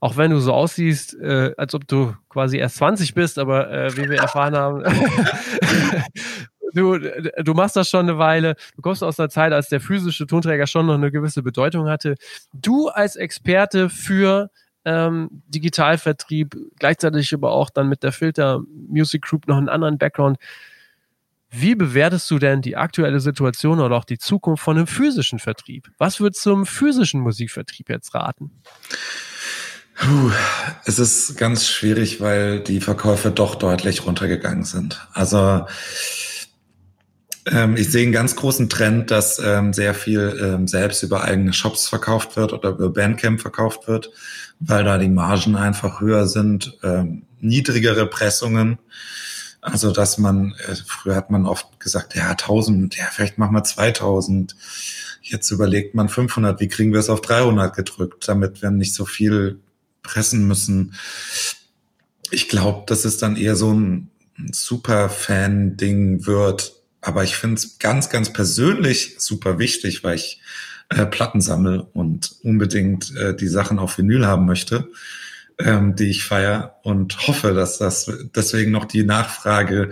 [0.00, 3.96] auch wenn du so aussiehst, äh, als ob du quasi erst 20 bist, aber äh,
[3.96, 4.82] wie wir erfahren haben,
[6.74, 8.56] du, du machst das schon eine Weile.
[8.74, 12.16] Du kommst aus einer Zeit, als der physische Tonträger schon noch eine gewisse Bedeutung hatte.
[12.52, 14.50] Du als Experte für
[14.84, 20.38] ähm, Digitalvertrieb, gleichzeitig aber auch dann mit der Filter Music Group noch einen anderen Background.
[21.50, 25.90] Wie bewertest du denn die aktuelle Situation oder auch die Zukunft von einem physischen Vertrieb?
[25.98, 28.52] Was würdest du zum physischen Musikvertrieb jetzt raten?
[29.96, 30.30] Puh,
[30.86, 35.06] es ist ganz schwierig, weil die Verkäufe doch deutlich runtergegangen sind.
[35.12, 35.66] Also
[37.46, 41.52] ähm, ich sehe einen ganz großen Trend, dass ähm, sehr viel ähm, selbst über eigene
[41.52, 44.10] Shops verkauft wird oder über Bandcamp verkauft wird,
[44.58, 48.78] weil da die Margen einfach höher sind, ähm, niedrigere Pressungen.
[49.62, 53.64] Also, dass man, äh, früher hat man oft gesagt, ja, 1000, ja, vielleicht machen wir
[53.64, 54.56] 2000.
[55.22, 59.04] Jetzt überlegt man 500, wie kriegen wir es auf 300 gedrückt, damit wir nicht so
[59.04, 59.60] viel
[60.02, 60.94] pressen müssen.
[62.30, 64.10] Ich glaube, dass es dann eher so ein
[64.50, 66.79] Super-Fan-Ding wird.
[67.00, 70.40] Aber ich finde es ganz, ganz persönlich super wichtig, weil ich
[70.88, 74.88] äh, Platten sammle und unbedingt äh, die Sachen auf Vinyl haben möchte
[75.64, 79.90] ähm, die ich feiere und hoffe, dass das deswegen noch die Nachfrage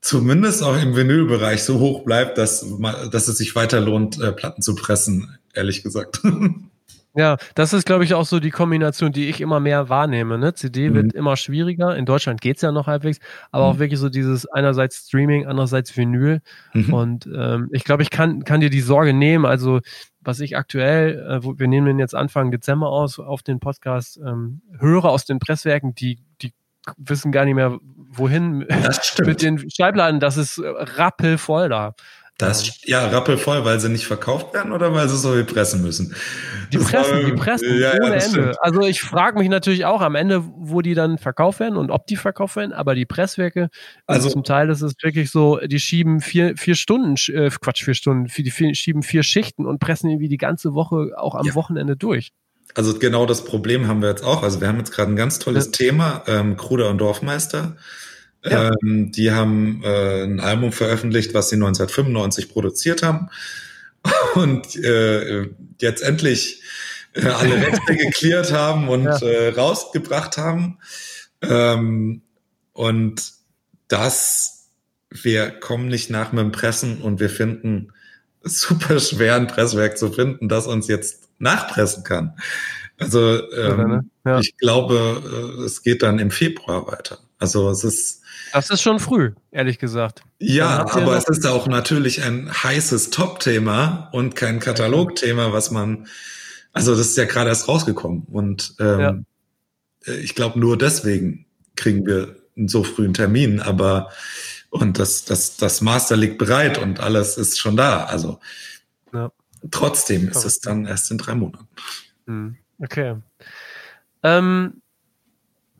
[0.00, 2.64] zumindest auch im Vinylbereich so hoch bleibt, dass,
[3.10, 6.20] dass es sich weiter lohnt, äh, Platten zu pressen, ehrlich gesagt.
[7.16, 10.36] Ja, das ist, glaube ich, auch so die Kombination, die ich immer mehr wahrnehme.
[10.36, 10.54] Ne?
[10.54, 10.94] CD mhm.
[10.94, 11.96] wird immer schwieriger.
[11.96, 13.20] In Deutschland geht's ja noch halbwegs,
[13.52, 13.70] aber mhm.
[13.70, 16.40] auch wirklich so dieses einerseits Streaming, andererseits Vinyl.
[16.72, 16.92] Mhm.
[16.92, 19.46] Und ähm, ich glaube, ich kann, kann dir die Sorge nehmen.
[19.46, 19.80] Also,
[20.22, 24.18] was ich aktuell, äh, wo, wir nehmen den jetzt Anfang Dezember aus auf den Podcast,
[24.18, 26.52] ähm, höre aus den Presswerken, die, die
[26.96, 27.78] wissen gar nicht mehr,
[28.10, 28.66] wohin
[29.24, 30.18] mit den Schallplatten.
[30.18, 31.94] Das ist rappelvoll da.
[32.36, 36.16] Das ja rappelvoll, weil sie nicht verkauft werden oder weil sie so viel pressen müssen.
[36.72, 38.28] Die das pressen, war, die pressen ja, ohne ja, Ende.
[38.28, 38.56] Stimmt.
[38.60, 42.08] Also ich frage mich natürlich auch am Ende, wo die dann verkauft werden und ob
[42.08, 43.68] die verkauft werden, aber die Presswerke,
[44.08, 47.84] also, also zum Teil ist es wirklich so, die schieben vier, vier Stunden, äh, Quatsch,
[47.84, 51.46] vier Stunden, die vier, schieben vier Schichten und pressen irgendwie die ganze Woche auch am
[51.46, 51.54] ja.
[51.54, 52.32] Wochenende durch.
[52.74, 54.42] Also genau das Problem haben wir jetzt auch.
[54.42, 55.70] Also wir haben jetzt gerade ein ganz tolles ja.
[55.70, 57.76] Thema, ähm, Kruder und Dorfmeister.
[58.44, 58.72] Ja.
[58.82, 63.30] Ähm, die haben äh, ein Album veröffentlicht, was sie 1995 produziert haben
[64.34, 65.48] und äh,
[65.80, 66.62] jetzt endlich
[67.14, 69.18] äh, alle Rechte geklärt haben und ja.
[69.18, 70.78] äh, rausgebracht haben.
[71.40, 72.22] Ähm,
[72.72, 73.22] und
[73.88, 74.70] das,
[75.10, 77.92] wir kommen nicht nach mit dem Pressen und wir finden
[78.42, 82.36] super schwer ein Presswerk zu finden, das uns jetzt nachpressen kann.
[82.98, 84.04] Also ähm, ne?
[84.24, 84.38] ja.
[84.40, 87.18] ich glaube, äh, es geht dann im Februar weiter.
[87.38, 90.22] Also es ist das ist schon früh, ehrlich gesagt.
[90.38, 96.06] Ja, aber es ist auch natürlich ein heißes Top-Thema und kein Katalogthema, was man,
[96.72, 99.18] also das ist ja gerade erst rausgekommen und ähm, ja.
[100.06, 104.10] Äh, ich glaube nur deswegen kriegen wir einen so frühen Termin, aber
[104.70, 108.04] und das, das, das Master liegt bereit und alles ist schon da.
[108.06, 108.40] Also
[109.12, 109.30] ja.
[109.70, 111.68] trotzdem ist es dann erst in drei Monaten.
[112.26, 112.56] Hm.
[112.82, 113.14] Okay.
[114.24, 114.82] Ähm,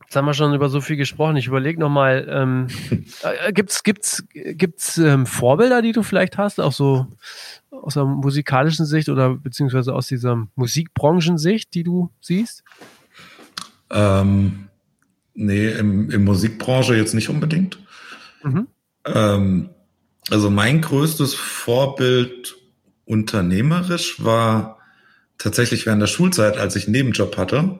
[0.05, 1.35] Jetzt haben wir schon über so viel gesprochen.
[1.35, 2.67] Ich überlege nochmal, ähm,
[3.23, 7.07] äh, gibt's gibt's gibt's ähm, Vorbilder, die du vielleicht hast, auch so
[7.71, 12.63] aus der musikalischen Sicht oder beziehungsweise aus dieser Musikbranchensicht, die du siehst?
[13.89, 14.69] Ähm,
[15.33, 17.79] nee, im, im Musikbranche jetzt nicht unbedingt.
[18.43, 18.67] Mhm.
[19.05, 19.69] Ähm,
[20.29, 22.55] also mein größtes Vorbild
[23.05, 24.79] unternehmerisch war
[25.37, 27.79] tatsächlich während der Schulzeit, als ich einen Nebenjob hatte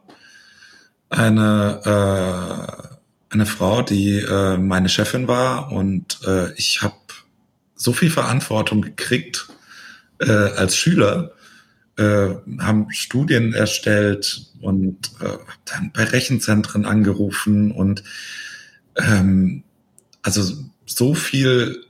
[1.09, 1.81] eine,
[3.29, 6.95] äh, eine Frau, die äh, meine Chefin war und äh, ich habe
[7.75, 9.47] so viel Verantwortung gekriegt
[10.19, 11.31] äh, als Schüler
[11.97, 18.03] äh, haben Studien erstellt und äh, dann bei Rechenzentren angerufen und
[18.97, 19.63] ähm,
[20.21, 20.53] also
[20.85, 21.85] so viel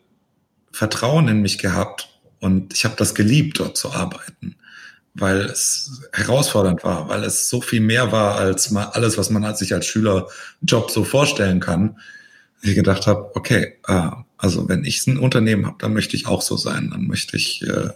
[0.72, 2.09] Vertrauen in mich gehabt
[2.39, 4.55] und ich habe das geliebt, dort zu arbeiten,
[5.16, 9.55] weil es herausfordernd war, weil es so viel mehr war als mal alles, was man
[9.55, 11.97] sich als Schülerjob so vorstellen kann.
[12.61, 16.41] Ich gedacht habe, okay, äh, also wenn ich ein Unternehmen habe, dann möchte ich auch
[16.41, 17.89] so sein, dann möchte ich äh,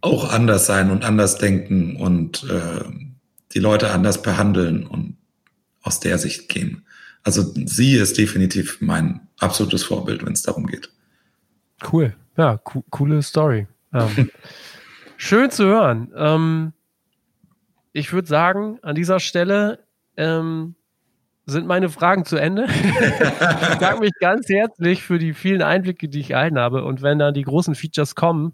[0.00, 2.84] auch anders sein und anders denken und äh,
[3.52, 5.16] die Leute anders behandeln und
[5.82, 6.86] aus der Sicht gehen.
[7.22, 10.90] Also sie ist definitiv mein absolutes Vorbild, wenn es darum geht.
[11.92, 13.66] Cool, ja, co coole Story.
[13.92, 14.30] Ähm,
[15.18, 16.10] schön zu hören.
[16.16, 16.72] Ähm,
[17.92, 19.80] ich würde sagen, an dieser Stelle
[20.16, 20.76] ähm,
[21.44, 22.66] sind meine Fragen zu Ende.
[22.68, 26.84] ich danke mich ganz herzlich für die vielen Einblicke, die ich erhalten habe.
[26.84, 28.52] Und wenn dann die großen Features kommen,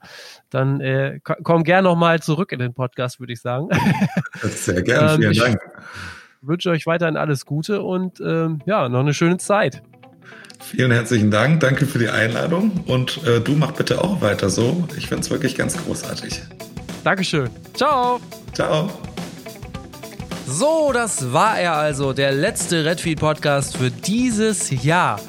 [0.51, 3.69] dann äh, komm gerne nochmal zurück in den Podcast, würde ich sagen.
[4.43, 5.61] Sehr gerne, ähm, vielen Dank.
[6.41, 9.83] Ich wünsche euch weiterhin alles Gute und ähm, ja, noch eine schöne Zeit.
[10.71, 14.89] Vielen herzlichen Dank, danke für die Einladung und äh, du mach bitte auch weiter so.
[14.97, 16.41] Ich finde es wirklich ganz großartig.
[17.05, 17.51] Dankeschön.
[17.75, 18.19] Ciao.
[18.55, 18.91] Ciao.
[20.47, 25.21] So, das war er also, der letzte Redfield Podcast für dieses Jahr.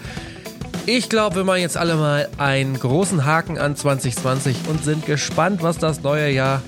[0.86, 5.62] Ich glaube, wir machen jetzt alle mal einen großen Haken an 2020 und sind gespannt,
[5.62, 6.62] was das neue Jahr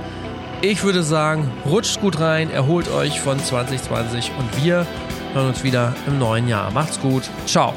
[0.60, 4.86] ich würde sagen, rutscht gut rein, erholt euch von 2020 und wir
[5.34, 6.70] hören uns wieder im neuen Jahr.
[6.70, 7.74] Macht's gut, ciao.